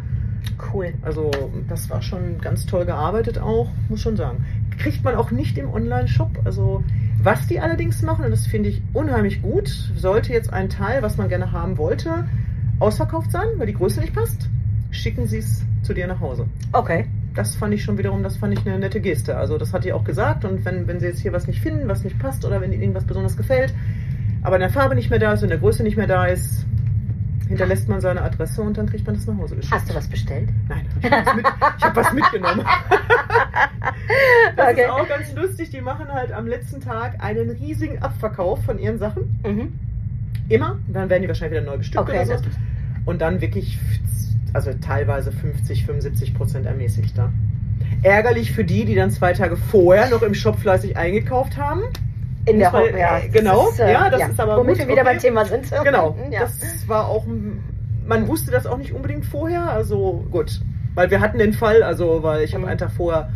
Cool. 0.72 0.92
Also 1.02 1.30
das 1.68 1.88
war 1.90 2.02
schon 2.02 2.38
ganz 2.40 2.66
toll 2.66 2.84
gearbeitet 2.86 3.38
auch, 3.38 3.68
muss 3.88 4.00
schon 4.00 4.16
sagen. 4.16 4.44
Kriegt 4.78 5.04
man 5.04 5.14
auch 5.14 5.30
nicht 5.30 5.58
im 5.58 5.72
Online-Shop. 5.72 6.40
Also 6.44 6.82
was 7.22 7.46
die 7.46 7.60
allerdings 7.60 8.02
machen, 8.02 8.24
und 8.24 8.30
das 8.30 8.46
finde 8.46 8.68
ich 8.68 8.82
unheimlich 8.92 9.42
gut, 9.42 9.68
sollte 9.96 10.32
jetzt 10.32 10.52
ein 10.52 10.68
Teil, 10.68 11.02
was 11.02 11.16
man 11.16 11.28
gerne 11.28 11.50
haben 11.50 11.78
wollte, 11.78 12.28
ausverkauft 12.78 13.32
sein, 13.32 13.48
weil 13.56 13.66
die 13.66 13.74
Größe 13.74 14.00
nicht 14.00 14.14
passt, 14.14 14.48
schicken 14.90 15.26
sie 15.26 15.38
es 15.38 15.64
zu 15.82 15.94
dir 15.94 16.06
nach 16.06 16.20
Hause 16.20 16.46
Okay. 16.72 17.06
das 17.34 17.54
fand 17.56 17.74
ich 17.74 17.82
schon 17.82 17.98
wiederum, 17.98 18.22
das 18.22 18.36
fand 18.36 18.58
ich 18.58 18.66
eine 18.66 18.78
nette 18.78 19.00
Geste. 19.00 19.36
Also 19.36 19.58
das 19.58 19.72
hat 19.72 19.84
die 19.84 19.92
auch 19.92 20.04
gesagt 20.04 20.44
und 20.44 20.64
wenn, 20.64 20.86
wenn 20.86 21.00
sie 21.00 21.06
jetzt 21.06 21.20
hier 21.20 21.32
was 21.32 21.46
nicht 21.46 21.60
finden, 21.60 21.88
was 21.88 22.04
nicht 22.04 22.18
passt 22.18 22.44
oder 22.44 22.60
wenn 22.60 22.72
ihnen 22.72 22.82
irgendwas 22.82 23.04
besonders 23.04 23.36
gefällt, 23.36 23.74
aber 24.42 24.56
in 24.56 24.60
der 24.60 24.70
Farbe 24.70 24.94
nicht 24.94 25.10
mehr 25.10 25.18
da 25.18 25.32
ist 25.32 25.40
und 25.40 25.46
in 25.46 25.50
der 25.50 25.58
Größe 25.58 25.82
nicht 25.82 25.96
mehr 25.96 26.06
da 26.06 26.26
ist, 26.26 26.64
hinterlässt 27.48 27.88
man 27.88 28.00
seine 28.00 28.22
Adresse 28.22 28.62
und 28.62 28.76
dann 28.76 28.86
kriegt 28.88 29.06
man 29.06 29.14
das 29.16 29.26
nach 29.26 29.36
Hause 29.38 29.56
geschickt. 29.56 29.74
Hast 29.74 29.90
du 29.90 29.94
was 29.94 30.08
bestellt? 30.08 30.48
Nein, 30.68 30.86
ich 31.02 31.10
habe 31.10 31.24
was, 31.60 31.82
hab 31.82 31.96
was 31.96 32.12
mitgenommen. 32.12 32.64
Das 34.56 34.68
Okay. 34.72 34.82
ist 34.84 34.90
auch 34.90 35.08
ganz 35.08 35.32
lustig, 35.34 35.70
die 35.70 35.80
machen 35.80 36.08
halt 36.12 36.32
am 36.32 36.46
letzten 36.46 36.80
Tag 36.80 37.22
einen 37.22 37.50
riesigen 37.50 38.02
Abverkauf 38.02 38.64
von 38.64 38.78
ihren 38.78 38.98
Sachen. 38.98 39.38
Mhm. 39.44 39.72
Immer, 40.48 40.78
dann 40.88 41.08
werden 41.10 41.22
die 41.22 41.28
wahrscheinlich 41.28 41.60
wieder 41.60 41.70
neu 41.70 41.78
bestückt 41.78 41.98
Okay, 41.98 42.24
oder 42.24 42.38
so. 42.38 42.44
Und 43.04 43.20
dann 43.20 43.40
wirklich, 43.40 43.78
also 44.52 44.72
teilweise 44.74 45.32
50, 45.32 45.84
75 45.86 46.34
Prozent 46.34 46.66
ermäßigter. 46.66 47.32
Ärgerlich 48.02 48.52
für 48.52 48.64
die, 48.64 48.84
die 48.84 48.94
dann 48.94 49.10
zwei 49.10 49.32
Tage 49.32 49.56
vorher 49.56 50.08
noch 50.10 50.22
im 50.22 50.34
Shop 50.34 50.58
fleißig 50.58 50.96
eingekauft 50.96 51.56
haben. 51.56 51.82
In 52.46 52.58
der 52.60 52.72
Hoffnung, 52.72 52.96
ja. 52.98 53.18
äh, 53.18 53.28
genau, 53.28 53.68
ist, 53.70 53.80
äh, 53.80 53.92
ja, 53.92 54.08
das 54.08 54.28
ist 54.28 54.40
aber 54.40 54.56
Womit 54.56 54.78
gut, 54.78 54.86
wir 54.86 54.92
wieder 54.92 55.02
okay. 55.02 55.10
beim 55.12 55.18
Thema 55.18 55.44
sind. 55.44 55.70
Genau, 55.84 56.16
Ja. 56.30 56.40
das 56.40 56.88
war 56.88 57.08
auch, 57.08 57.24
man 58.06 58.28
wusste 58.28 58.50
das 58.52 58.66
auch 58.66 58.78
nicht 58.78 58.92
unbedingt 58.92 59.26
vorher, 59.26 59.68
also 59.70 60.24
gut. 60.30 60.60
Weil 60.94 61.10
wir 61.10 61.20
hatten 61.20 61.38
den 61.38 61.52
Fall, 61.52 61.82
also 61.82 62.22
weil 62.22 62.42
ich 62.44 62.52
Mhm. 62.52 62.58
habe 62.58 62.68
einen 62.68 62.78
Tag 62.78 62.92
vorher, 62.92 63.28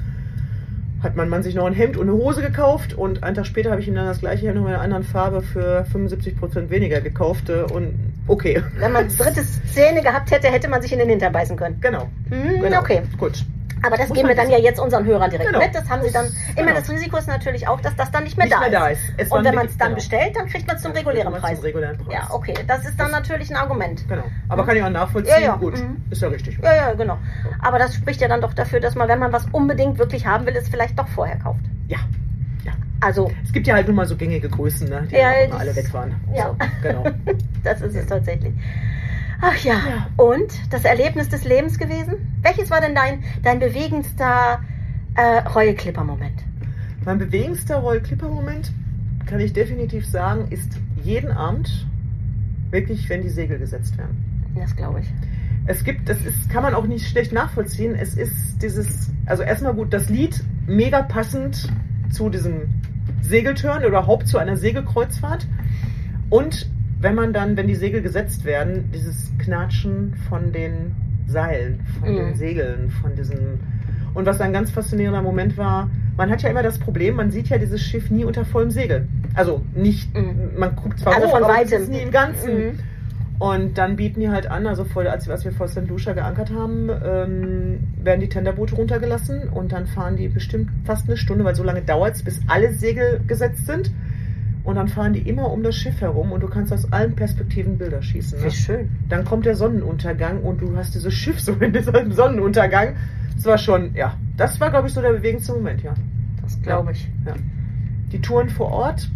hat 1.03 1.17
mein 1.17 1.29
Mann 1.29 1.43
sich 1.43 1.55
noch 1.55 1.65
ein 1.67 1.73
Hemd 1.73 1.97
und 1.97 2.09
eine 2.09 2.17
Hose 2.17 2.41
gekauft 2.43 2.95
und 2.95 3.23
einen 3.25 3.35
Tag 3.35 3.47
später 3.47 3.71
habe 3.71 3.81
ich 3.81 3.89
ihm 3.89 3.95
dann 3.95 4.07
das 4.07 4.21
gleiche 4.21 4.47
Hemd 4.47 4.59
in 4.59 4.67
einer 4.67 4.81
anderen 4.81 5.03
Farbe 5.03 5.41
für 5.43 5.85
75% 5.93 6.71
weniger 6.71 7.01
gekauft 7.01 7.49
äh, 7.49 7.63
und 7.63 7.95
okay. 8.29 8.63
Wenn 8.79 8.93
man 8.93 9.09
dritte 9.19 9.43
Szene 9.43 10.03
gehabt 10.03 10.31
hätte, 10.31 10.49
hätte 10.49 10.69
man 10.69 10.83
sich 10.83 10.93
in 10.93 10.99
den 10.99 11.09
Hintern 11.09 11.33
beißen 11.33 11.57
können. 11.57 11.79
Genau. 11.81 12.09
Mhm, 12.29 12.61
genau. 12.61 12.81
Okay. 12.81 13.03
Gut. 13.19 13.45
Aber 13.83 13.97
das 13.97 14.09
Muss 14.09 14.17
geben 14.17 14.29
wir 14.29 14.35
dann 14.37 14.51
ja 14.51 14.59
jetzt 14.59 14.79
unseren 14.79 15.05
Hörern 15.07 15.31
direkt 15.31 15.49
Genau. 15.49 15.65
mit. 15.65 15.75
Das 15.75 15.89
haben 15.89 16.03
sie 16.03 16.11
dann. 16.13 16.27
Das- 16.27 16.35
Immer 16.57 16.67
genau. 16.69 16.81
das 16.81 16.91
Risiko 16.91 17.17
ist 17.17 17.29
natürlich 17.29 17.67
auch, 17.67 17.81
dass 17.81 17.97
das 17.97 18.11
dann 18.11 18.25
nicht 18.25 18.37
mehr, 18.37 18.47
Nicht 18.47 18.55
da, 18.57 18.61
mehr 18.61 18.69
ist. 18.69 18.75
da 18.75 18.89
ist. 18.89 19.01
Es 19.17 19.31
Und 19.31 19.45
wenn 19.45 19.55
man 19.55 19.67
es 19.67 19.77
dann 19.79 19.89
genau. 19.89 19.97
bestellt, 19.97 20.37
dann 20.37 20.47
kriegt 20.49 20.67
man 20.67 20.77
es 20.77 20.83
zum 20.83 20.93
regulären 20.93 21.33
Preis. 21.33 21.55
Zum 21.57 21.65
regulären 21.65 21.97
Preis. 21.99 22.13
Ja, 22.15 22.29
okay. 22.35 22.55
Das 22.67 22.85
ist 22.85 22.99
dann 23.01 23.11
natürlich 23.11 23.51
ein 23.51 23.57
Argument. 23.57 24.07
Genau. 24.09 24.25
Aber 24.49 24.67
kann 24.67 24.77
ich 24.77 24.83
auch 24.83 24.91
nachvollziehen. 24.91 25.35
Ja, 25.41 25.47
ja. 25.47 25.57
Gut. 25.57 25.79
Mhm. 25.79 25.97
Ist 26.11 26.21
ja 26.23 26.29
richtig. 26.29 26.59
Ja, 26.63 26.75
ja, 26.75 26.93
genau. 26.93 27.19
Aber 27.61 27.79
das 27.79 27.95
spricht 27.95 28.21
ja 28.21 28.29
dann 28.29 28.41
doch 28.41 28.53
dafür, 28.55 28.81
dass 28.81 28.95
man, 28.95 29.09
wenn 29.09 29.19
man 29.19 29.33
was 29.33 29.47
unbedingt 29.53 29.99
wirklich 29.99 30.27
haben 30.27 30.45
will, 30.47 30.57
es 30.57 30.69
vielleicht 30.69 30.99
doch 30.99 31.09
vorher 31.09 31.39
kauft. 31.39 31.61
Ja. 31.89 31.99
ja. 32.65 32.73
Also, 33.01 33.31
Es 33.45 33.53
gibt 33.53 33.67
ja 33.67 33.75
halt 33.75 33.87
nun 33.87 33.97
mal 33.97 34.07
so 34.07 34.15
gängige 34.17 34.49
Größen, 34.51 34.89
ne, 34.89 35.07
die 35.11 35.17
Ja, 35.17 35.31
auch 35.31 35.39
immer 35.45 35.49
das- 35.53 35.61
alle 35.61 35.77
weg 35.77 35.95
waren. 35.95 36.15
ja. 36.35 36.47
So, 36.49 36.57
genau. 36.83 37.05
das 37.65 37.81
ist 37.81 37.95
es 37.97 38.07
tatsächlich. 38.07 38.53
Ach 39.41 39.57
ja. 39.59 39.75
Ja. 39.75 40.07
Und 40.17 40.53
das 40.73 40.85
Erlebnis 40.85 41.29
des 41.29 41.45
Lebens 41.45 41.79
gewesen? 41.79 42.39
Welches 42.43 42.71
war 42.71 42.81
denn 42.81 42.95
dein, 42.95 43.23
dein 43.43 43.59
bewegendster 43.59 44.61
äh, 45.15 45.49
Reue-Clipper-Moment? 45.49 46.45
Mein 47.05 47.19
bewegendster 47.19 47.77
Roll-Clipper-Moment, 47.77 48.73
kann 49.27 49.41
ich 49.41 49.53
definitiv 49.53 50.07
sagen, 50.07 50.49
ist 50.51 50.79
jeden 51.03 51.31
Abend 51.31 51.87
wirklich, 52.71 53.09
wenn 53.09 53.23
die 53.23 53.29
Segel 53.29 53.59
gesetzt 53.59 53.97
werden. 53.97 54.53
Das 54.55 54.77
glaube 54.77 55.01
ich. 55.01 55.07
Es 55.67 55.85
gibt, 55.85 56.09
das 56.09 56.21
ist, 56.23 56.51
kann 56.51 56.63
man 56.63 56.75
auch 56.75 56.87
nicht 56.87 57.09
schlecht 57.09 57.33
nachvollziehen. 57.33 57.95
Es 57.95 58.15
ist 58.15 58.63
dieses, 58.63 59.11
also 59.27 59.43
erstmal 59.43 59.75
gut, 59.75 59.93
das 59.93 60.09
Lied 60.09 60.43
mega 60.67 61.03
passend 61.03 61.69
zu 62.11 62.29
diesem 62.29 62.69
Segeltörn 63.23 63.79
oder 63.79 63.89
überhaupt 63.89 64.27
zu 64.27 64.39
einer 64.39 64.57
Segelkreuzfahrt. 64.57 65.47
Und 66.29 66.69
wenn 67.01 67.15
man 67.15 67.33
dann, 67.33 67.57
wenn 67.57 67.67
die 67.67 67.75
Segel 67.75 68.03
gesetzt 68.03 68.45
werden, 68.45 68.91
dieses 68.95 69.33
Knatschen 69.39 70.15
von 70.29 70.53
den 70.53 70.95
Seilen, 71.27 71.81
von 71.99 72.13
Mhm. 72.13 72.17
den 72.17 72.35
Segeln, 72.37 72.91
von 72.91 73.15
diesem. 73.17 73.61
Und 74.15 74.27
was 74.27 74.41
ein 74.41 74.53
ganz 74.53 74.71
faszinierender 74.71 75.23
Moment 75.23 75.57
war, 75.57 75.89
man 76.17 76.31
hat 76.31 76.43
ja 76.43 76.51
immer 76.51 76.63
das 76.63 76.79
Problem, 76.79 77.17
man 77.17 77.31
sieht 77.31 77.49
ja 77.49 77.59
dieses 77.59 77.81
Schiff 77.81 78.11
nie 78.11 78.25
unter 78.25 78.45
vollem 78.45 78.71
Segel. 78.71 79.07
Also 79.35 79.63
nicht, 79.75 80.15
Mhm. 80.15 80.59
man 80.59 80.75
guckt 80.77 80.99
zwar 80.99 81.15
Also 81.15 81.29
hoch, 81.29 81.33
von 81.37 81.45
aber 81.45 81.55
weitem. 81.55 81.89
nie 81.89 82.01
im 82.01 82.11
Ganzen. 82.11 82.59
Mhm. 82.59 82.73
Und 83.39 83.79
dann 83.79 83.97
bieten 83.97 84.21
die 84.21 84.29
halt 84.29 84.51
an, 84.51 84.67
also 84.67 84.85
vor, 84.85 85.03
als, 85.07 85.27
als 85.31 85.45
wir 85.47 85.53
vor 85.53 85.67
St. 85.67 85.89
Lucia 85.89 86.13
geankert 86.13 86.53
haben, 86.53 86.91
ähm, 87.03 87.79
werden 88.03 88.21
die 88.21 88.29
Tenderboote 88.29 88.75
runtergelassen 88.75 89.49
und 89.49 89.73
dann 89.73 89.87
fahren 89.87 90.17
die 90.17 90.29
bestimmt 90.29 90.69
fast 90.85 91.07
eine 91.09 91.17
Stunde, 91.17 91.43
weil 91.45 91.55
so 91.55 91.63
lange 91.63 91.81
dauert 91.81 92.17
es, 92.17 92.23
bis 92.23 92.39
alle 92.49 92.75
Segel 92.75 93.21
gesetzt 93.27 93.65
sind. 93.67 93.91
Und 94.63 94.75
dann 94.77 94.89
fahren 94.89 95.15
die 95.15 95.21
immer 95.29 95.51
um 95.51 95.63
das 95.63 95.75
Schiff 95.77 96.01
herum 96.01 96.33
und 96.33 96.43
du 96.43 96.49
kannst 96.49 96.73
aus 96.73 96.93
allen 96.93 97.15
Perspektiven 97.15 97.79
Bilder 97.79 98.03
schießen. 98.03 98.41
Wie 98.41 98.45
Ne? 98.45 98.51
schön. 98.51 98.89
Dann 99.09 99.25
kommt 99.25 99.47
der 99.47 99.57
Sonnenuntergang 99.57 100.43
und 100.43 100.61
du 100.61 100.77
hast 100.77 100.95
dieses 100.95 101.15
Schiff 101.15 101.41
so 101.41 101.53
in 101.55 101.73
diesem 101.73 102.13
Sonnenuntergang. 102.13 102.95
Das 103.37 103.47
war 103.47 103.59
schon, 103.59 103.95
ja, 103.95 104.17
das 104.37 104.61
war, 104.61 104.71
glaube 104.71 104.89
ich, 104.89 104.93
so 104.93 105.01
der 105.01 105.13
bewegendste 105.13 105.53
Moment, 105.55 105.83
ja. 105.83 105.95
Das 106.43 106.61
glaube 106.61 106.93
ich. 106.93 107.09
Die 108.13 108.21
Touren 108.21 108.51
vor 108.51 108.71
Ort, 108.71 109.09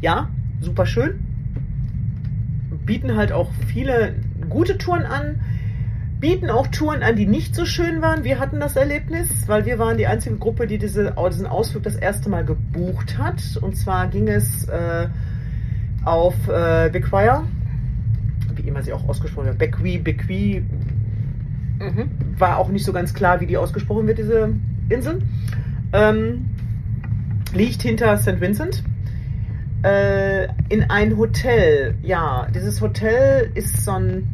ja, 0.00 0.28
super 0.60 0.86
schön. 0.86 1.18
Bieten 2.86 3.16
halt 3.16 3.32
auch 3.32 3.50
viele 3.66 4.14
gute 4.48 4.78
Touren 4.78 5.04
an. 5.04 5.40
Bieten 6.20 6.50
auch 6.50 6.66
Touren 6.66 7.02
an, 7.02 7.16
die 7.16 7.26
nicht 7.26 7.54
so 7.54 7.64
schön 7.64 8.02
waren. 8.02 8.24
Wir 8.24 8.38
hatten 8.38 8.60
das 8.60 8.76
Erlebnis, 8.76 9.28
weil 9.46 9.64
wir 9.64 9.78
waren 9.78 9.96
die 9.96 10.06
einzige 10.06 10.36
Gruppe, 10.36 10.66
die 10.66 10.78
diese, 10.78 11.14
diesen 11.30 11.46
Ausflug 11.46 11.82
das 11.82 11.96
erste 11.96 12.28
Mal 12.28 12.44
gebucht 12.44 13.18
hat. 13.18 13.42
Und 13.60 13.76
zwar 13.76 14.08
ging 14.08 14.28
es 14.28 14.68
äh, 14.68 15.08
auf 16.04 16.34
äh, 16.48 16.90
Bequia, 16.90 17.44
wie 18.54 18.68
immer 18.68 18.82
sie 18.82 18.92
auch 18.92 19.08
ausgesprochen 19.08 19.46
wird, 19.46 19.58
Bequi, 19.58 19.98
Bequi, 19.98 20.62
Mhm. 21.80 22.10
war 22.38 22.58
auch 22.58 22.68
nicht 22.68 22.84
so 22.84 22.92
ganz 22.92 23.14
klar, 23.14 23.40
wie 23.40 23.46
die 23.46 23.56
ausgesprochen 23.56 24.06
wird, 24.06 24.18
diese 24.18 24.50
Insel. 24.90 25.22
Ähm, 25.92 26.46
liegt 27.54 27.82
hinter 27.82 28.16
St. 28.18 28.40
Vincent. 28.40 28.84
Äh, 29.82 30.48
in 30.68 30.90
ein 30.90 31.16
Hotel. 31.16 31.94
Ja, 32.02 32.48
dieses 32.54 32.82
Hotel 32.82 33.50
ist 33.54 33.82
so 33.82 33.92
ein, 33.92 34.28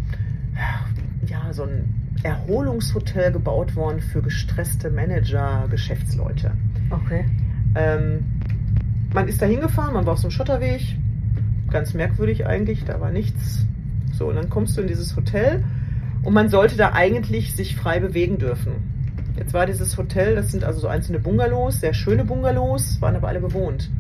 so 1.56 1.64
ein 1.64 1.94
Erholungshotel 2.22 3.32
gebaut 3.32 3.74
worden 3.76 4.00
für 4.00 4.22
gestresste 4.22 4.90
Manager, 4.90 5.66
Geschäftsleute. 5.70 6.52
Okay. 6.90 7.24
Ähm, 7.74 8.24
man 9.12 9.28
ist 9.28 9.42
da 9.42 9.46
hingefahren, 9.46 9.94
man 9.94 10.06
war 10.06 10.14
auf 10.14 10.18
so 10.18 10.26
einem 10.26 10.32
Schotterweg. 10.32 10.82
Ganz 11.70 11.94
merkwürdig 11.94 12.46
eigentlich, 12.46 12.84
da 12.84 13.00
war 13.00 13.10
nichts. 13.10 13.66
So, 14.12 14.28
und 14.28 14.36
dann 14.36 14.48
kommst 14.48 14.76
du 14.76 14.82
in 14.82 14.88
dieses 14.88 15.16
Hotel 15.16 15.64
und 16.22 16.32
man 16.32 16.48
sollte 16.48 16.76
da 16.76 16.92
eigentlich 16.92 17.54
sich 17.54 17.76
frei 17.76 18.00
bewegen 18.00 18.38
dürfen. 18.38 18.72
Jetzt 19.36 19.52
war 19.52 19.66
dieses 19.66 19.98
Hotel, 19.98 20.34
das 20.34 20.50
sind 20.50 20.64
also 20.64 20.80
so 20.80 20.88
einzelne 20.88 21.18
Bungalows, 21.18 21.80
sehr 21.80 21.92
schöne 21.92 22.24
Bungalows, 22.24 23.00
waren 23.00 23.16
aber 23.16 23.28
alle 23.28 23.40
bewohnt. 23.40 23.90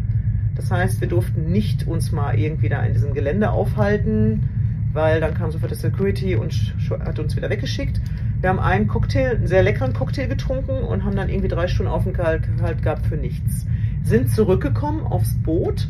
Das 0.54 0.70
heißt, 0.70 1.00
wir 1.02 1.08
durften 1.08 1.52
nicht 1.52 1.86
uns 1.86 2.12
mal 2.12 2.38
irgendwie 2.38 2.70
da 2.70 2.82
in 2.82 2.94
diesem 2.94 3.12
Gelände 3.12 3.50
aufhalten, 3.50 4.48
weil 4.96 5.20
dann 5.20 5.34
kam 5.34 5.52
sofort 5.52 5.70
das 5.70 5.80
Security 5.80 6.34
und 6.34 6.74
hat 7.04 7.20
uns 7.20 7.36
wieder 7.36 7.48
weggeschickt. 7.48 8.00
Wir 8.40 8.50
haben 8.50 8.58
einen 8.58 8.88
Cocktail, 8.88 9.36
einen 9.36 9.46
sehr 9.46 9.62
leckeren 9.62 9.92
Cocktail 9.92 10.26
getrunken 10.26 10.82
und 10.82 11.04
haben 11.04 11.14
dann 11.14 11.28
irgendwie 11.28 11.48
drei 11.48 11.68
Stunden 11.68 11.92
Aufenthalt 11.92 12.42
halt 12.60 12.82
gehabt 12.82 13.06
für 13.06 13.16
nichts. 13.16 13.66
Sind 14.02 14.30
zurückgekommen 14.30 15.04
aufs 15.04 15.34
Boot 15.42 15.88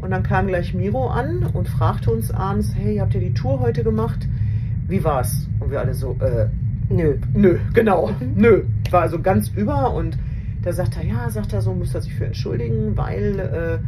und 0.00 0.10
dann 0.10 0.22
kam 0.22 0.46
gleich 0.46 0.74
Miro 0.74 1.08
an 1.08 1.44
und 1.52 1.68
fragte 1.68 2.10
uns 2.12 2.30
abends, 2.30 2.74
hey, 2.76 2.98
habt 2.98 3.14
ihr 3.14 3.20
die 3.20 3.34
Tour 3.34 3.58
heute 3.58 3.82
gemacht? 3.82 4.28
Wie 4.86 5.02
war's? 5.02 5.48
Und 5.58 5.70
wir 5.70 5.80
alle 5.80 5.94
so, 5.94 6.16
äh, 6.20 6.46
Nö. 6.92 7.16
Nö, 7.34 7.58
genau, 7.72 8.10
nö. 8.34 8.64
War 8.90 9.02
also 9.02 9.20
ganz 9.20 9.48
über 9.48 9.94
und 9.94 10.18
da 10.62 10.72
sagt 10.72 10.96
er, 10.96 11.04
ja, 11.04 11.30
sagt 11.30 11.52
er 11.52 11.62
so, 11.62 11.72
muss 11.72 11.94
er 11.94 12.02
sich 12.02 12.14
für 12.14 12.26
entschuldigen, 12.26 12.96
weil 12.96 13.38
äh, 13.40 13.78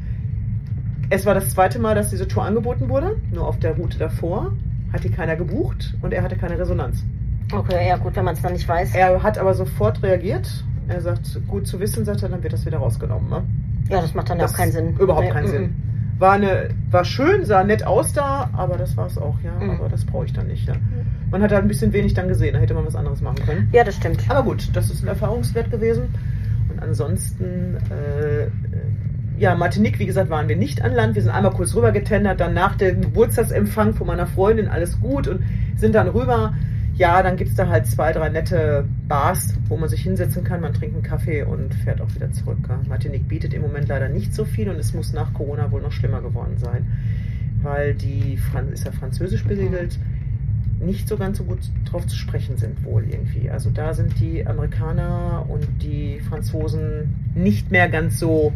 es 1.10 1.26
war 1.26 1.34
das 1.34 1.50
zweite 1.50 1.78
Mal, 1.78 1.94
dass 1.94 2.10
diese 2.10 2.26
Tour 2.28 2.44
angeboten 2.44 2.88
wurde, 2.88 3.16
nur 3.32 3.46
auf 3.46 3.58
der 3.58 3.76
Route 3.76 3.98
davor 3.98 4.52
hat 4.92 5.02
die 5.04 5.10
keiner 5.10 5.36
gebucht 5.36 5.94
und 6.02 6.12
er 6.12 6.22
hatte 6.22 6.36
keine 6.36 6.58
Resonanz. 6.58 7.04
Okay, 7.52 7.88
ja 7.88 7.96
gut, 7.96 8.16
wenn 8.16 8.24
man 8.24 8.34
es 8.34 8.42
dann 8.42 8.52
nicht 8.52 8.66
weiß. 8.66 8.94
Er 8.94 9.22
hat 9.22 9.38
aber 9.38 9.54
sofort 9.54 10.02
reagiert. 10.02 10.48
Er 10.88 11.00
sagt, 11.00 11.40
gut 11.48 11.66
zu 11.66 11.80
wissen, 11.80 12.04
sagt 12.04 12.22
er, 12.22 12.28
dann 12.28 12.42
wird 12.42 12.52
das 12.52 12.64
wieder 12.64 12.78
rausgenommen. 12.78 13.28
Ne? 13.28 13.42
Ja, 13.88 14.00
das 14.00 14.14
macht 14.14 14.30
dann 14.30 14.38
Das 14.38 14.52
auch 14.52 14.56
keinen 14.56 14.72
Sinn. 14.72 14.96
Überhaupt 14.98 15.24
Nee, 15.26 15.30
keinen 15.32 15.46
mm, 15.46 15.50
Sinn. 15.50 15.74
War, 16.18 16.32
eine, 16.32 16.70
war 16.90 17.04
schön, 17.04 17.44
sah 17.44 17.64
nett 17.64 17.86
aus 17.86 18.12
da, 18.12 18.50
aber 18.52 18.76
das 18.76 18.96
war 18.96 19.06
es 19.06 19.18
auch, 19.18 19.36
ja. 19.42 19.52
Mhm. 19.52 19.70
Aber 19.70 19.88
das 19.88 20.04
brauche 20.04 20.26
ich 20.26 20.32
dann 20.32 20.46
nicht. 20.46 20.66
Ja. 20.68 20.74
Man 21.30 21.42
hat 21.42 21.52
halt 21.52 21.62
ein 21.62 21.68
bisschen 21.68 21.92
wenig 21.92 22.14
dann 22.14 22.28
gesehen, 22.28 22.54
da 22.54 22.60
hätte 22.60 22.74
man 22.74 22.86
was 22.86 22.94
anderes 22.94 23.20
machen 23.20 23.44
können. 23.44 23.68
Ja, 23.72 23.82
das 23.82 23.96
stimmt. 23.96 24.18
Aber 24.28 24.42
gut, 24.42 24.70
das 24.74 24.90
ist 24.90 25.02
ein 25.02 25.08
Erfahrungswert 25.08 25.70
gewesen. 25.70 26.14
Und 26.70 26.80
ansonsten, 26.82 27.76
äh, 27.90 28.44
äh, 28.44 28.50
ja, 29.38 29.54
Martinique, 29.54 29.98
wie 29.98 30.06
gesagt, 30.06 30.30
waren 30.30 30.48
wir 30.48 30.56
nicht 30.56 30.82
an 30.82 30.94
Land. 30.94 31.14
Wir 31.14 31.22
sind 31.22 31.32
einmal 31.32 31.52
kurz 31.52 31.74
rüber 31.74 31.92
getendert, 31.92 32.40
dann 32.40 32.54
nach 32.54 32.76
dem 32.76 33.00
Geburtstagsempfang 33.00 33.94
von 33.94 34.06
meiner 34.06 34.26
Freundin, 34.26 34.68
alles 34.68 35.00
gut 35.00 35.28
und 35.28 35.42
sind 35.76 35.94
dann 35.94 36.08
rüber. 36.08 36.54
Ja, 36.96 37.22
dann 37.24 37.36
gibt 37.36 37.50
es 37.50 37.56
da 37.56 37.68
halt 37.68 37.86
zwei, 37.86 38.12
drei 38.12 38.28
nette 38.28 38.84
Bars, 39.08 39.54
wo 39.68 39.76
man 39.76 39.88
sich 39.88 40.02
hinsetzen 40.02 40.44
kann. 40.44 40.60
Man 40.60 40.72
trinkt 40.72 40.94
einen 40.94 41.02
Kaffee 41.02 41.42
und 41.42 41.74
fährt 41.74 42.00
auch 42.00 42.14
wieder 42.14 42.30
zurück. 42.30 42.58
Martinique 42.88 43.26
bietet 43.26 43.52
im 43.52 43.62
Moment 43.62 43.88
leider 43.88 44.08
nicht 44.08 44.32
so 44.32 44.44
viel 44.44 44.68
und 44.68 44.76
es 44.76 44.94
muss 44.94 45.12
nach 45.12 45.34
Corona 45.34 45.72
wohl 45.72 45.82
noch 45.82 45.90
schlimmer 45.90 46.20
geworden 46.20 46.56
sein, 46.56 46.86
weil 47.62 47.94
die 47.94 48.36
Fran 48.36 48.72
ist 48.72 48.84
ja 48.84 48.92
französisch 48.92 49.44
besiedelt 49.44 49.98
nicht 50.80 51.08
so 51.08 51.16
ganz 51.16 51.38
so 51.38 51.44
gut 51.44 51.58
drauf 51.90 52.06
zu 52.06 52.16
sprechen 52.16 52.56
sind 52.56 52.84
wohl 52.84 53.04
irgendwie. 53.08 53.50
Also 53.50 53.70
da 53.70 53.94
sind 53.94 54.18
die 54.20 54.46
Amerikaner 54.46 55.46
und 55.48 55.66
die 55.82 56.20
Franzosen 56.20 57.14
nicht 57.34 57.70
mehr 57.70 57.88
ganz 57.88 58.18
so, 58.18 58.52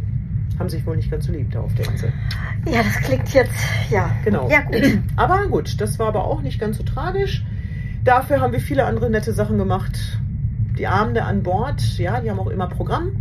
haben 0.58 0.68
sich 0.68 0.84
wohl 0.86 0.96
nicht 0.96 1.10
ganz 1.10 1.26
so 1.26 1.32
lieb 1.32 1.50
da 1.52 1.60
auf 1.60 1.74
der 1.74 1.86
Insel. 1.88 2.12
Ja, 2.66 2.82
das 2.82 2.96
klingt 3.04 3.28
jetzt, 3.32 3.52
ja. 3.90 4.10
Genau. 4.24 4.48
Ja, 4.50 4.62
gut. 4.62 4.98
Aber 5.16 5.46
gut, 5.48 5.80
das 5.80 5.98
war 5.98 6.08
aber 6.08 6.24
auch 6.24 6.40
nicht 6.42 6.60
ganz 6.60 6.76
so 6.78 6.82
tragisch. 6.82 7.44
Dafür 8.04 8.40
haben 8.40 8.52
wir 8.52 8.60
viele 8.60 8.84
andere 8.84 9.10
nette 9.10 9.32
Sachen 9.32 9.58
gemacht. 9.58 9.98
Die 10.78 10.86
Abende 10.86 11.24
an 11.24 11.42
Bord, 11.42 11.80
ja, 11.98 12.20
die 12.20 12.30
haben 12.30 12.38
auch 12.38 12.48
immer 12.48 12.68
Programm. 12.68 13.12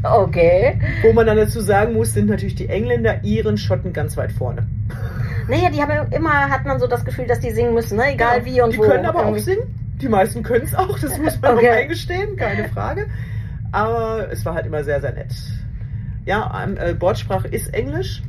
Okay. 0.04 0.80
Wo 1.02 1.14
man 1.14 1.26
dann 1.26 1.38
dazu 1.38 1.62
sagen 1.62 1.94
muss, 1.94 2.14
sind 2.14 2.28
natürlich 2.28 2.56
die 2.56 2.68
Engländer, 2.68 3.24
Iren, 3.24 3.58
Schotten 3.58 3.94
ganz 3.94 4.18
weit 4.18 4.34
vorne. 4.34 4.68
Naja, 5.48 5.70
die 5.70 5.82
haben 5.82 6.12
immer, 6.12 6.50
hat 6.50 6.66
man 6.66 6.80
so 6.80 6.88
das 6.88 7.06
Gefühl, 7.06 7.26
dass 7.28 7.40
die 7.40 7.52
singen 7.52 7.74
müssen, 7.74 7.98
ne? 7.98 8.14
Egal 8.14 8.40
Ja, 8.40 8.46
wie 8.46 8.62
und 8.62 8.74
die 8.74 8.78
wo. 8.78 8.82
können 8.84 9.06
aber 9.06 9.20
auch 9.20 9.26
Irgendwie. 9.28 9.42
singen. 9.42 9.83
Die 10.02 10.08
meisten 10.10 10.44
können 10.44 10.66
es 10.66 10.76
auch, 10.76 10.98
das 11.00 11.18
muss 11.20 11.40
man 11.42 11.58
Okay. 11.58 11.70
auch 11.70 11.76
eingestehen, 11.76 12.36
keine 12.36 12.68
Frage. 12.70 13.06
Aber 13.72 14.28
es 14.32 14.46
war 14.46 14.54
halt 14.56 14.66
immer 14.66 14.84
sehr, 14.84 15.02
sehr 15.02 15.14
nett. 15.14 15.34
Ja, 16.26 16.64
ähm, 16.64 16.78
äh, 16.78 16.94
Bordsprache 16.94 17.48
ist 17.48 17.74
Englisch. 17.74 18.22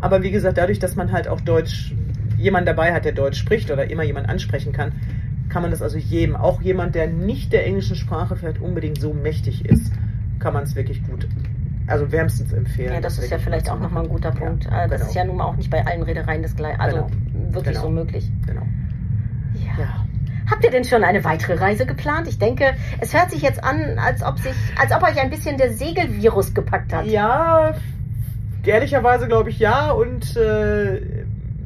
Aber 0.00 0.22
wie 0.22 0.30
gesagt, 0.30 0.58
dadurch, 0.58 0.78
dass 0.78 0.96
man 0.96 1.12
halt 1.12 1.28
auch 1.28 1.40
Deutsch, 1.40 1.94
jemand 2.36 2.68
dabei 2.68 2.92
hat, 2.92 3.04
der 3.04 3.12
Deutsch 3.12 3.38
spricht 3.38 3.70
oder 3.70 3.90
immer 3.90 4.02
jemand 4.02 4.28
ansprechen 4.28 4.72
kann, 4.72 4.92
kann 5.48 5.62
man 5.62 5.70
das 5.70 5.82
also 5.82 5.96
jedem, 5.98 6.36
auch 6.36 6.60
jemand, 6.62 6.94
der 6.94 7.06
nicht 7.06 7.52
der 7.52 7.66
englischen 7.66 7.96
Sprache 7.96 8.34
vielleicht 8.36 8.60
unbedingt 8.60 9.00
so 9.00 9.12
mächtig 9.14 9.64
ist, 9.64 9.92
kann 10.40 10.52
man 10.52 10.64
es 10.64 10.74
wirklich 10.74 11.02
gut, 11.06 11.28
also 11.86 12.10
wärmstens 12.10 12.52
empfehlen. 12.52 12.92
Ja, 12.94 13.00
das 13.00 13.18
ist 13.18 13.30
ja 13.30 13.38
vielleicht 13.38 13.70
auch 13.70 13.78
nochmal 13.78 14.02
ein 14.02 14.08
guter 14.08 14.32
Punkt. 14.32 14.64
Ja, 14.64 14.84
Äh, 14.84 14.88
das 14.88 14.98
genau. 15.00 15.08
ist 15.10 15.14
ja 15.14 15.24
nun 15.24 15.36
mal 15.36 15.44
auch 15.44 15.56
nicht 15.56 15.70
bei 15.70 15.86
allen 15.86 16.02
Reedereien 16.02 16.42
das 16.42 16.56
gleiche. 16.56 16.80
Also 16.80 16.96
Genau. 16.96 17.54
wirklich 17.54 17.74
Genau. 17.76 17.86
so 17.86 17.90
möglich. 17.90 18.30
Genau. 18.46 18.62
Habt 20.50 20.62
ihr 20.64 20.70
denn 20.70 20.84
schon 20.84 21.02
eine 21.04 21.24
weitere 21.24 21.54
Reise 21.54 21.86
geplant? 21.86 22.28
Ich 22.28 22.38
denke, 22.38 22.74
es 23.00 23.14
hört 23.14 23.30
sich 23.30 23.42
jetzt 23.42 23.62
an, 23.64 23.98
als 23.98 24.22
ob 24.22 24.38
sich, 24.38 24.52
als 24.80 24.92
ob 24.92 25.02
euch 25.02 25.18
ein 25.20 25.30
bisschen 25.30 25.56
der 25.56 25.72
Segelvirus 25.72 26.52
gepackt 26.54 26.92
hat. 26.92 27.06
Ja, 27.06 27.74
ehrlicherweise 28.64 29.26
glaube 29.26 29.50
ich 29.50 29.58
ja. 29.58 29.90
Und 29.90 30.36
äh, 30.36 31.00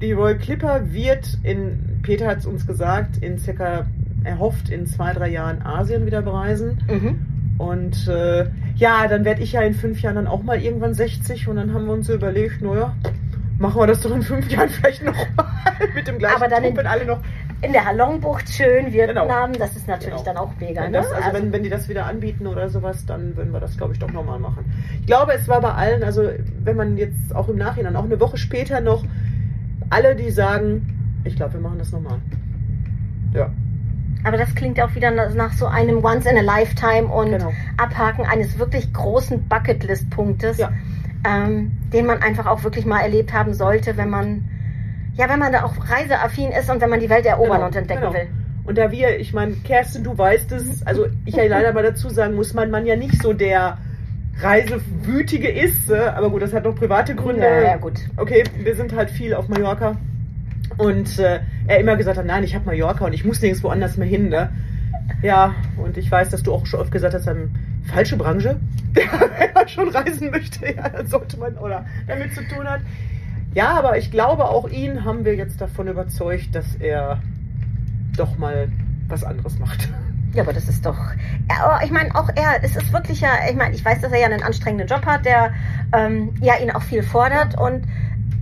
die 0.01 0.13
Royal 0.13 0.39
Clipper 0.39 0.93
wird 0.93 1.39
in, 1.43 2.01
Peter 2.03 2.27
hat 2.29 2.39
es 2.39 2.47
uns 2.47 2.67
gesagt, 2.67 3.19
in 3.19 3.39
circa, 3.39 3.87
er 4.25 4.39
hofft 4.39 4.71
in 4.71 4.87
zwei, 4.87 5.13
drei 5.13 5.29
Jahren 5.29 5.63
Asien 5.63 6.07
wieder 6.07 6.23
bereisen. 6.23 6.79
Mhm. 6.89 7.19
Und 7.59 8.07
äh, 8.09 8.47
ja, 8.77 9.09
dann 9.09 9.25
werde 9.25 9.43
ich 9.43 9.53
ja 9.53 9.63
in 9.63 9.75
fünf 9.75 10.01
Jahren 10.03 10.15
dann 10.15 10.27
auch 10.29 10.43
mal 10.45 10.61
irgendwann 10.63 10.95
60 10.95 11.49
und 11.49 11.57
dann 11.57 11.75
haben 11.75 11.87
wir 11.87 11.93
uns 11.93 12.07
so 12.07 12.15
überlegt, 12.15 12.63
naja, 12.63 12.95
machen 13.59 13.81
wir 13.81 13.89
das 13.89 14.01
doch 14.03 14.15
in 14.15 14.23
fünf 14.23 14.49
Jahren 14.49 14.69
vielleicht 14.69 15.03
noch 15.03 15.17
mal 15.37 15.47
mit 15.97 16.07
dem 16.07 16.19
gleichen 16.19 16.37
Aber 16.37 16.47
dann 16.47 16.61
Trupp, 16.63 16.71
in- 16.71 16.77
wenn 16.77 16.87
alle 16.87 17.05
noch. 17.05 17.19
In 17.61 17.73
der 17.73 17.85
Halongbucht 17.85 18.49
schön, 18.49 18.93
Vietnam, 18.93 19.27
Genau. 19.27 19.59
das 19.59 19.75
ist 19.77 19.89
natürlich 19.89 20.23
Genau. 20.23 20.25
dann 20.25 20.37
auch 20.37 20.53
mega. 20.61 20.83
Wenn 20.85 20.93
Ne? 20.93 20.99
das, 20.99 21.11
also, 21.11 21.33
wenn, 21.33 21.53
wenn 21.53 21.63
die 21.65 21.71
das 21.71 21.89
wieder 21.89 22.07
anbieten 22.07 22.47
oder 22.47 22.69
sowas, 22.69 23.05
dann 23.05 23.37
würden 23.37 23.53
wir 23.53 23.59
das, 23.59 23.77
glaube 23.77 23.95
ich, 23.95 23.99
doch 23.99 24.13
nochmal 24.13 24.39
machen. 24.39 24.65
Ich 25.01 25.07
glaube, 25.07 25.33
es 25.33 25.49
war 25.49 25.61
bei 25.61 25.73
allen, 25.73 26.05
also 26.05 26.23
wenn 26.63 26.77
man 26.77 26.97
jetzt 26.97 27.35
auch 27.35 27.49
im 27.49 27.57
Nachhinein, 27.57 27.97
auch 27.97 28.05
eine 28.05 28.21
Woche 28.21 28.37
später 28.39 28.81
noch, 28.81 29.05
alle, 29.91 30.15
die 30.15 30.31
sagen, 30.31 31.21
ich 31.25 31.35
glaube, 31.35 31.55
wir 31.55 31.61
machen 31.61 31.79
das 31.81 31.91
nochmal. 31.91 32.19
Ja. 33.35 33.51
Aber 34.25 34.37
das 34.37 34.55
klingt 34.55 34.81
auch 34.81 34.95
wieder 34.95 35.11
nach 35.11 35.53
so 35.53 35.67
einem 35.67 36.05
Once 36.05 36.27
in 36.27 36.37
a 36.37 36.41
Lifetime 36.43 37.09
und 37.09 37.31
Genau. 37.33 37.53
Abhaken 37.77 38.25
eines 38.25 38.59
wirklich 38.59 38.93
großen 38.93 39.49
Bucketlist-Punktes, 39.49 40.59
Ja. 40.59 40.71
ähm, 41.27 41.73
den 41.93 42.07
man 42.07 42.23
einfach 42.23 42.47
auch 42.47 42.63
wirklich 42.63 42.87
mal 42.87 43.01
erlebt 43.01 43.33
haben 43.33 43.53
sollte, 43.55 43.97
wenn 43.97 44.11
man, 44.11 44.49
ja, 45.19 45.29
wenn 45.29 45.39
man 45.41 45.53
da 45.53 45.65
auch 45.65 45.75
reiseaffin 45.91 46.53
ist 46.53 46.71
und 46.71 46.81
wenn 46.81 46.91
man 46.91 47.01
die 47.01 47.11
Welt 47.11 47.27
erobern 47.27 47.57
Genau, 47.57 47.67
und 47.67 47.77
entdecken 47.77 48.01
genau. 48.01 48.15
will. 48.15 48.29
Und 48.65 48.79
da 48.79 48.91
wir, 48.93 49.19
ich 49.19 49.33
meine, 49.33 49.55
Kerstin, 49.55 50.05
du 50.05 50.17
weißt 50.17 50.53
es, 50.53 50.87
also 50.87 51.07
ich 51.25 51.35
ja 51.35 51.45
leider 51.47 51.73
mal 51.73 51.83
dazu 51.83 52.09
sagen 52.09 52.35
muss, 52.35 52.55
mein 52.55 52.71
Mann 52.71 52.87
ja 52.87 52.97
nicht 52.97 53.21
so 53.21 53.33
der 53.33 53.79
Reisewütige 54.41 55.49
ist, 55.49 55.91
äh, 55.91 55.99
aber 55.99 56.31
gut, 56.31 56.43
das 56.43 56.53
hat 56.53 56.65
noch 56.65 56.77
private 56.77 57.17
Gründe. 57.17 57.43
Ja, 57.43 57.61
ja, 57.63 57.77
gut. 57.77 57.99
Okay, 58.17 58.45
wir 58.63 58.77
sind 58.77 58.95
halt 58.95 59.11
viel 59.11 59.35
auf 59.35 59.49
Mallorca 59.49 59.97
und 60.77 61.19
äh, 61.19 61.41
er 61.67 61.81
immer 61.81 61.97
gesagt 61.97 62.19
hat, 62.19 62.27
nein, 62.27 62.45
ich 62.45 62.55
habe 62.55 62.67
Mallorca 62.67 63.05
und 63.05 63.13
ich 63.13 63.25
muss 63.25 63.41
nirgends 63.41 63.65
woanders 63.65 63.97
mehr 63.97 64.07
hin, 64.07 64.29
ne? 64.29 64.51
Ja, 65.23 65.55
und 65.79 65.97
ich 65.97 66.09
weiß, 66.11 66.31
dass 66.31 66.43
du 66.45 66.53
auch 66.53 66.67
schon 66.67 66.81
oft 66.81 66.93
gesagt 66.93 67.15
hast, 67.15 67.27
ähm, 67.27 67.51
falsche 67.93 68.17
Branche, 68.17 68.61
wenn 68.93 69.53
man 69.55 69.69
schon 69.69 69.89
reisen 69.89 70.31
möchte, 70.31 70.73
ja, 70.73 70.89
dann 70.89 71.07
sollte 71.07 71.39
man 71.39 71.57
oder 71.57 71.85
damit 72.07 72.33
zu 72.35 72.47
tun 72.47 72.69
hat. 72.69 72.83
Ja, 73.59 73.77
aber 73.77 73.99
ich 73.99 74.13
glaube, 74.13 74.45
auch 74.45 74.69
ihn 74.69 75.05
haben 75.05 75.25
wir 75.25 75.35
jetzt 75.35 75.61
davon 75.61 75.89
überzeugt, 75.89 76.55
dass 76.55 76.77
er 76.77 77.21
doch 78.17 78.39
mal 78.39 78.69
was 79.09 79.25
anderes 79.25 79.59
macht. 79.59 79.89
Ja, 80.35 80.43
aber 80.43 80.53
das 80.53 80.69
ist 80.69 80.85
doch. 80.85 80.99
Ja, 81.49 81.65
aber 81.65 81.83
ich 81.83 81.91
meine, 81.91 82.15
auch 82.15 82.29
er, 82.35 82.63
es 82.63 82.77
ist 82.77 82.93
wirklich 82.93 83.23
ja, 83.23 83.31
ich 83.49 83.57
meine, 83.57 83.75
ich 83.75 83.83
weiß, 83.83 84.03
dass 84.03 84.13
er 84.13 84.21
ja 84.21 84.27
einen 84.27 84.43
anstrengenden 84.43 84.87
Job 84.87 85.07
hat, 85.07 85.25
der 85.25 85.55
ähm, 85.95 86.35
ja 86.43 86.59
ihn 86.59 86.71
auch 86.71 86.83
viel 86.83 87.03
fordert 87.03 87.59
und 87.59 87.87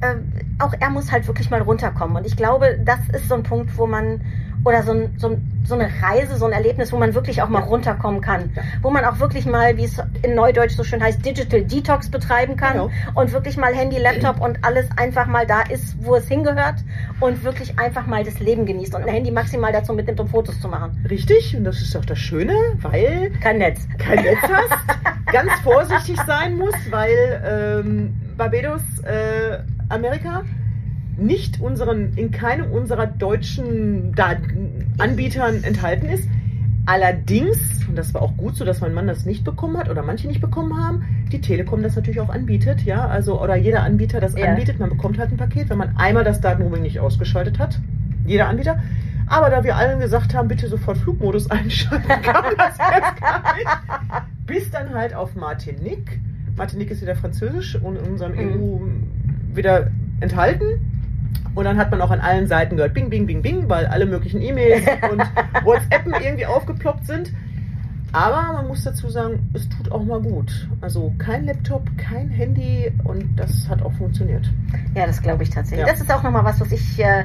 ähm, 0.02 0.32
auch 0.58 0.74
er 0.80 0.90
muss 0.90 1.12
halt 1.12 1.28
wirklich 1.28 1.48
mal 1.48 1.62
runterkommen. 1.62 2.16
Und 2.16 2.26
ich 2.26 2.36
glaube, 2.36 2.76
das 2.84 2.98
ist 3.12 3.28
so 3.28 3.36
ein 3.36 3.44
Punkt, 3.44 3.78
wo 3.78 3.86
man, 3.86 4.20
oder 4.66 4.82
so, 4.82 4.90
ein, 4.92 5.14
so, 5.16 5.28
ein, 5.28 5.62
so 5.64 5.74
eine 5.74 5.88
Reise, 6.02 6.36
so 6.36 6.44
ein 6.44 6.52
Erlebnis, 6.52 6.92
wo 6.92 6.96
man 6.98 7.14
wirklich 7.14 7.40
auch 7.40 7.48
mal 7.48 7.62
runterkommen 7.62 8.20
kann. 8.20 8.50
Ja. 8.56 8.62
Wo 8.82 8.90
man 8.90 9.04
auch 9.04 9.20
wirklich 9.20 9.46
mal, 9.46 9.76
wie 9.76 9.84
es 9.84 10.02
in 10.22 10.34
Neudeutsch 10.34 10.72
so 10.74 10.82
schön 10.82 11.00
heißt, 11.00 11.24
Digital 11.24 11.62
Detox 11.62 12.10
betreiben 12.10 12.56
kann 12.56 12.72
Genau. 12.72 12.90
und 13.14 13.32
wirklich 13.32 13.56
mal 13.56 13.72
Handy, 13.72 13.96
Laptop 13.98 14.40
und 14.40 14.58
alles 14.64 14.86
einfach 14.96 15.26
mal 15.26 15.46
da 15.46 15.62
ist, 15.62 15.94
wo 16.04 16.16
es 16.16 16.26
hingehört 16.26 16.74
und 17.20 17.44
wirklich 17.44 17.78
einfach 17.78 18.06
mal 18.08 18.24
das 18.24 18.40
Leben 18.40 18.66
genießt 18.66 18.96
und 18.96 19.02
ein 19.04 19.08
Handy 19.08 19.30
maximal 19.30 19.72
dazu 19.72 19.92
mitnimmt, 19.94 20.18
um 20.18 20.26
Fotos 20.26 20.60
zu 20.60 20.66
machen. 20.68 20.98
Richtig, 21.08 21.56
und 21.56 21.62
das 21.62 21.80
ist 21.80 21.96
auch 21.96 22.04
das 22.04 22.18
Schöne, 22.18 22.52
weil 22.82 23.30
Kein 23.40 23.58
Netz. 23.58 23.86
kein 23.98 24.16
Netz 24.24 24.38
hast, 24.42 25.32
ganz 25.32 25.52
vorsichtig 25.62 26.16
sein 26.26 26.56
muss, 26.56 26.74
weil 26.90 27.40
ähm, 27.84 28.14
Barbados, 28.36 28.82
äh, 29.04 29.58
Amerika, 29.90 30.42
nicht 31.16 31.60
unseren, 31.60 32.12
in 32.16 32.30
keinem 32.30 32.70
unserer 32.70 33.06
deutschen 33.06 34.14
Anbietern 34.98 35.64
enthalten 35.64 36.06
ist. 36.06 36.28
Allerdings, 36.88 37.58
und 37.88 37.96
das 37.98 38.14
war 38.14 38.22
auch 38.22 38.36
gut 38.36 38.54
so, 38.56 38.64
dass 38.64 38.80
mein 38.80 38.94
Mann 38.94 39.08
das 39.08 39.26
nicht 39.26 39.42
bekommen 39.42 39.76
hat 39.76 39.90
oder 39.90 40.02
manche 40.04 40.28
nicht 40.28 40.40
bekommen 40.40 40.76
haben, 40.80 41.02
die 41.32 41.40
Telekom 41.40 41.82
das 41.82 41.96
natürlich 41.96 42.20
auch 42.20 42.28
anbietet, 42.28 42.82
ja, 42.82 43.06
also 43.08 43.42
oder 43.42 43.56
jeder 43.56 43.82
Anbieter 43.82 44.20
das 44.20 44.36
Ja. 44.36 44.46
anbietet, 44.46 44.78
man 44.78 44.90
bekommt 44.90 45.18
halt 45.18 45.32
ein 45.32 45.36
Paket, 45.36 45.68
wenn 45.68 45.78
man 45.78 45.96
einmal 45.96 46.22
das 46.22 46.40
Datenroaming 46.40 46.82
nicht 46.82 47.00
ausgeschaltet 47.00 47.58
hat. 47.58 47.80
Jeder 48.24 48.48
Anbieter. 48.48 48.78
Aber 49.26 49.50
da 49.50 49.64
wir 49.64 49.74
allen 49.74 49.98
gesagt 49.98 50.32
haben, 50.34 50.46
bitte 50.46 50.68
sofort 50.68 50.98
Flugmodus 50.98 51.50
einschalten, 51.50 52.06
kam 52.22 52.44
das 52.56 52.78
jetzt 52.78 53.20
gar 53.20 53.42
nicht. 53.56 53.66
Bis 54.46 54.70
dann 54.70 54.94
halt 54.94 55.12
auf 55.12 55.34
Martinique. 55.34 56.20
Martinique 56.56 56.92
ist 56.92 57.02
wieder 57.02 57.16
französisch 57.16 57.74
und 57.82 57.96
in 57.96 58.04
unserem 58.12 58.32
Mhm. 58.36 58.62
EU 58.62 59.56
wieder 59.56 59.90
enthalten. 60.20 60.95
Und 61.56 61.64
dann 61.64 61.78
hat 61.78 61.90
man 61.90 62.00
auch 62.02 62.10
an 62.10 62.20
allen 62.20 62.46
Seiten 62.46 62.76
gehört, 62.76 62.94
bing, 62.94 63.10
bing, 63.10 63.26
bing, 63.26 63.42
bing, 63.42 63.68
weil 63.68 63.86
alle 63.86 64.06
möglichen 64.06 64.40
E-Mails 64.42 64.86
und 65.10 65.20
WhatsAppen 65.64 66.14
irgendwie 66.22 66.46
aufgeploppt 66.46 67.06
sind. 67.06 67.32
Aber 68.12 68.52
man 68.52 68.68
muss 68.68 68.84
dazu 68.84 69.08
sagen, 69.08 69.50
es 69.54 69.68
tut 69.68 69.90
auch 69.90 70.04
mal 70.04 70.20
gut. 70.20 70.68
Also 70.80 71.12
kein 71.18 71.44
Laptop, 71.46 71.82
kein 71.96 72.28
Handy 72.28 72.92
und 73.04 73.36
das 73.36 73.68
hat 73.68 73.82
auch 73.82 73.92
funktioniert. 73.94 74.50
Ja, 74.94 75.06
das 75.06 75.20
glaube 75.20 75.42
ich 75.42 75.50
tatsächlich. 75.50 75.86
Ja. 75.86 75.92
Das 75.92 76.00
ist 76.00 76.12
auch 76.12 76.22
nochmal 76.22 76.44
was, 76.44 76.60
was 76.60 76.72
ich, 76.72 76.98
äh, 76.98 77.20
äh, 77.20 77.24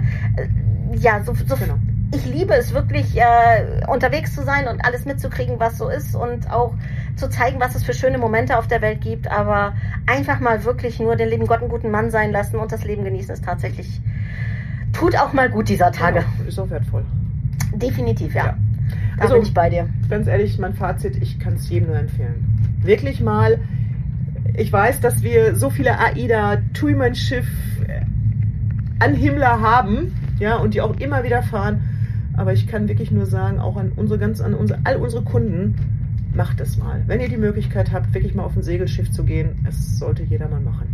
ja, 0.96 1.24
so, 1.24 1.34
so 1.34 1.56
Genau. 1.56 1.76
ich 2.14 2.26
liebe 2.26 2.54
es 2.56 2.74
wirklich, 2.74 3.18
äh, 3.18 3.86
unterwegs 3.88 4.34
zu 4.34 4.44
sein 4.44 4.68
und 4.68 4.84
alles 4.84 5.06
mitzukriegen, 5.06 5.60
was 5.60 5.78
so 5.78 5.88
ist 5.88 6.16
und 6.16 6.50
auch 6.52 6.74
zu 7.16 7.30
zeigen, 7.30 7.60
was 7.60 7.76
es 7.76 7.84
für 7.84 7.94
schöne 7.94 8.18
Momente 8.18 8.58
auf 8.58 8.68
der 8.68 8.82
Welt 8.82 9.02
gibt, 9.02 9.30
aber 9.30 9.76
einfach 10.08 10.40
mal 10.40 10.64
wirklich 10.64 11.00
nur 11.00 11.16
den 11.16 11.30
lieben 11.30 11.48
Gott 11.48 11.60
einen 11.60 11.70
guten 11.70 11.92
Mann 11.92 12.10
sein 12.12 12.32
lassen 12.32 12.58
und 12.58 12.72
das 12.72 12.84
Leben 12.84 13.04
genießen 13.04 13.34
ist 13.34 13.46
tatsächlich, 13.46 14.02
tut 14.94 15.16
auch 15.18 15.34
mal 15.34 15.50
gut 15.50 15.70
dieser 15.70 15.92
Tage. 15.92 16.20
Genau, 16.38 16.48
ist 16.50 16.60
auch 16.60 16.70
wertvoll. 16.70 17.04
Definitiv, 17.76 18.34
ja. 18.36 18.46
Ja. 18.48 18.58
Da 19.18 19.24
Also- 19.24 19.34
bin 19.36 19.44
ich 19.44 19.54
bei 19.54 19.70
dir. 19.70 19.88
ganz 20.10 20.28
ehrlich, 20.28 20.58
mein 20.60 20.74
Fazit, 20.74 21.18
ich 21.22 21.40
kann 21.40 21.54
es 21.54 21.70
jedem 21.70 21.88
nur 21.90 21.98
empfehlen. 21.98 22.46
Wirklich 22.84 23.22
mal, 23.22 23.60
ich 24.56 24.72
weiß, 24.72 25.00
dass 25.02 25.22
wir 25.24 25.56
so 25.56 25.70
viele 25.70 26.00
AIDA, 26.00 26.58
Tuiman-Schiff, 26.74 27.48
äh, 27.88 28.02
Anhimmler 29.04 29.62
haben, 29.62 30.14
ja, 30.40 30.56
und 30.58 30.74
die 30.74 30.82
auch 30.82 31.00
immer 31.00 31.24
wieder 31.24 31.44
fahren. 31.44 31.82
Aber 32.36 32.54
ich 32.54 32.68
kann 32.68 32.88
wirklich 32.88 33.12
nur 33.12 33.26
sagen, 33.26 33.60
auch 33.60 33.78
an 33.78 33.92
unsere 33.96 34.18
ganz, 34.20 34.42
an 34.42 34.54
unsere, 34.54 34.80
all 34.84 34.96
unsere 34.98 35.24
Kunden, 35.24 35.76
macht 36.34 36.62
es 36.62 36.78
mal. 36.78 37.02
Wenn 37.08 37.20
ihr 37.20 37.28
die 37.30 37.38
Möglichkeit 37.38 37.92
habt, 37.92 38.14
wirklich 38.14 38.34
mal 38.34 38.44
auf 38.44 38.56
ein 38.56 38.64
Segelschiff 38.64 39.12
zu 39.12 39.24
gehen, 39.26 39.50
es 39.68 40.00
sollte 40.00 40.24
jeder 40.24 40.48
mal 40.48 40.62
machen. 40.62 40.88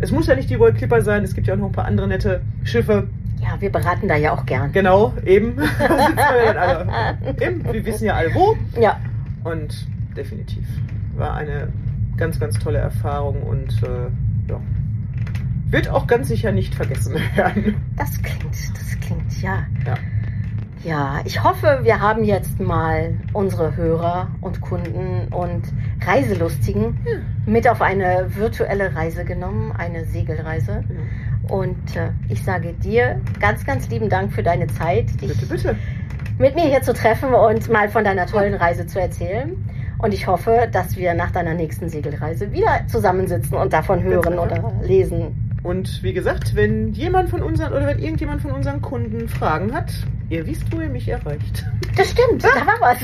Es 0.00 0.12
muss 0.12 0.26
ja 0.28 0.36
nicht 0.36 0.50
die 0.50 0.58
World 0.58 0.76
Clipper 0.76 1.02
sein, 1.02 1.24
es 1.24 1.34
gibt 1.34 1.46
ja 1.48 1.54
auch 1.54 1.58
noch 1.58 1.66
ein 1.66 1.72
paar 1.72 1.86
andere 1.86 2.06
nette 2.08 2.42
Schiffe. 2.62 3.08
Ja, 3.44 3.60
wir 3.60 3.70
beraten 3.70 4.08
da 4.08 4.16
ja 4.16 4.32
auch 4.32 4.46
gern. 4.46 4.72
Genau, 4.72 5.12
eben. 5.26 5.56
Wir. 5.58 7.36
Eben, 7.40 7.84
wissen 7.84 8.06
ja 8.06 8.14
alle 8.14 8.34
wo. 8.34 8.56
Ja, 8.80 8.98
Und 9.44 9.86
definitiv 10.16 10.66
war 11.14 11.34
eine 11.34 11.68
ganz, 12.16 12.40
ganz 12.40 12.58
tolle 12.58 12.78
Erfahrung 12.78 13.42
und 13.42 13.82
äh, 13.82 14.08
ja, 14.48 14.60
wird 15.68 15.90
auch 15.90 16.06
ganz 16.06 16.28
sicher 16.28 16.52
nicht 16.52 16.74
vergessen 16.74 17.14
werden. 17.34 17.76
das 17.96 18.22
klingt, 18.22 18.54
das 18.54 19.00
klingt, 19.00 19.42
ja. 19.42 19.66
Ja. 19.86 19.96
Ja, 20.84 21.20
ich 21.24 21.42
hoffe, 21.42 21.80
wir 21.82 22.00
haben 22.00 22.24
jetzt 22.24 22.60
mal 22.60 23.14
unsere 23.32 23.74
Hörer 23.74 24.28
und 24.42 24.60
Kunden 24.60 25.32
und 25.32 25.62
Reiselustigen 26.06 26.98
mit 27.46 27.66
auf 27.66 27.80
eine 27.80 28.26
virtuelle 28.36 28.94
Reise 28.94 29.24
genommen, 29.24 29.72
eine 29.72 30.04
Segelreise. 30.04 30.84
Und 31.48 31.96
äh, 31.96 32.10
ich 32.28 32.42
sage 32.42 32.72
dir 32.72 33.20
ganz, 33.40 33.64
ganz 33.64 33.88
lieben 33.88 34.08
Dank 34.08 34.32
für 34.32 34.42
deine 34.42 34.66
Zeit, 34.66 35.08
dich 35.20 35.28
Bitte, 35.28 35.46
bitte. 35.46 35.76
mit 36.38 36.54
mir 36.54 36.64
hier 36.64 36.82
zu 36.82 36.94
treffen 36.94 37.34
und 37.34 37.68
mal 37.70 37.88
von 37.88 38.04
deiner 38.04 38.26
tollen 38.26 38.54
Reise 38.54 38.86
zu 38.86 39.00
erzählen. 39.00 39.56
Und 39.98 40.12
ich 40.12 40.26
hoffe, 40.26 40.68
dass 40.70 40.96
wir 40.96 41.14
nach 41.14 41.30
deiner 41.30 41.54
nächsten 41.54 41.88
Segelreise 41.88 42.52
wieder 42.52 42.86
zusammensitzen 42.88 43.56
und 43.56 43.72
davon 43.72 44.02
hören 44.02 44.38
oder 44.38 44.72
lesen. 44.82 45.43
Und 45.64 46.02
wie 46.02 46.12
gesagt, 46.12 46.54
wenn 46.54 46.92
jemand 46.92 47.30
von 47.30 47.42
unseren 47.42 47.72
oder 47.72 47.86
wenn 47.86 47.98
irgendjemand 47.98 48.42
von 48.42 48.50
unseren 48.50 48.82
Kunden 48.82 49.28
Fragen 49.30 49.74
hat, 49.74 49.90
ihr 50.28 50.46
wisst, 50.46 50.70
wo 50.70 50.78
ihr 50.78 50.90
mich 50.90 51.08
erreicht. 51.08 51.64
Das 51.96 52.10
stimmt, 52.10 52.44
da 52.44 52.48
war 52.48 52.80
was. 52.80 52.98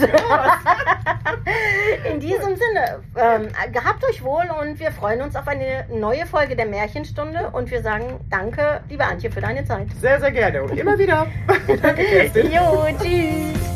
In 2.12 2.20
diesem 2.20 2.56
Sinne, 2.56 3.00
ähm, 3.16 3.48
gehabt 3.72 4.04
euch 4.04 4.22
wohl 4.22 4.44
und 4.60 4.78
wir 4.78 4.92
freuen 4.92 5.22
uns 5.22 5.36
auf 5.36 5.48
eine 5.48 5.86
neue 5.88 6.26
Folge 6.26 6.54
der 6.54 6.66
Märchenstunde 6.66 7.48
und 7.50 7.70
wir 7.70 7.80
sagen 7.80 8.20
danke, 8.28 8.82
liebe 8.90 9.06
Antje, 9.06 9.30
für 9.30 9.40
deine 9.40 9.64
Zeit. 9.64 9.86
Sehr, 9.98 10.20
sehr 10.20 10.30
gerne 10.30 10.62
und 10.62 10.78
immer 10.78 10.98
wieder. 10.98 11.26
Danke, 11.82 12.04
Kerstin. 12.04 12.52
Jo, 12.52 12.86
tschüss. 13.00 13.69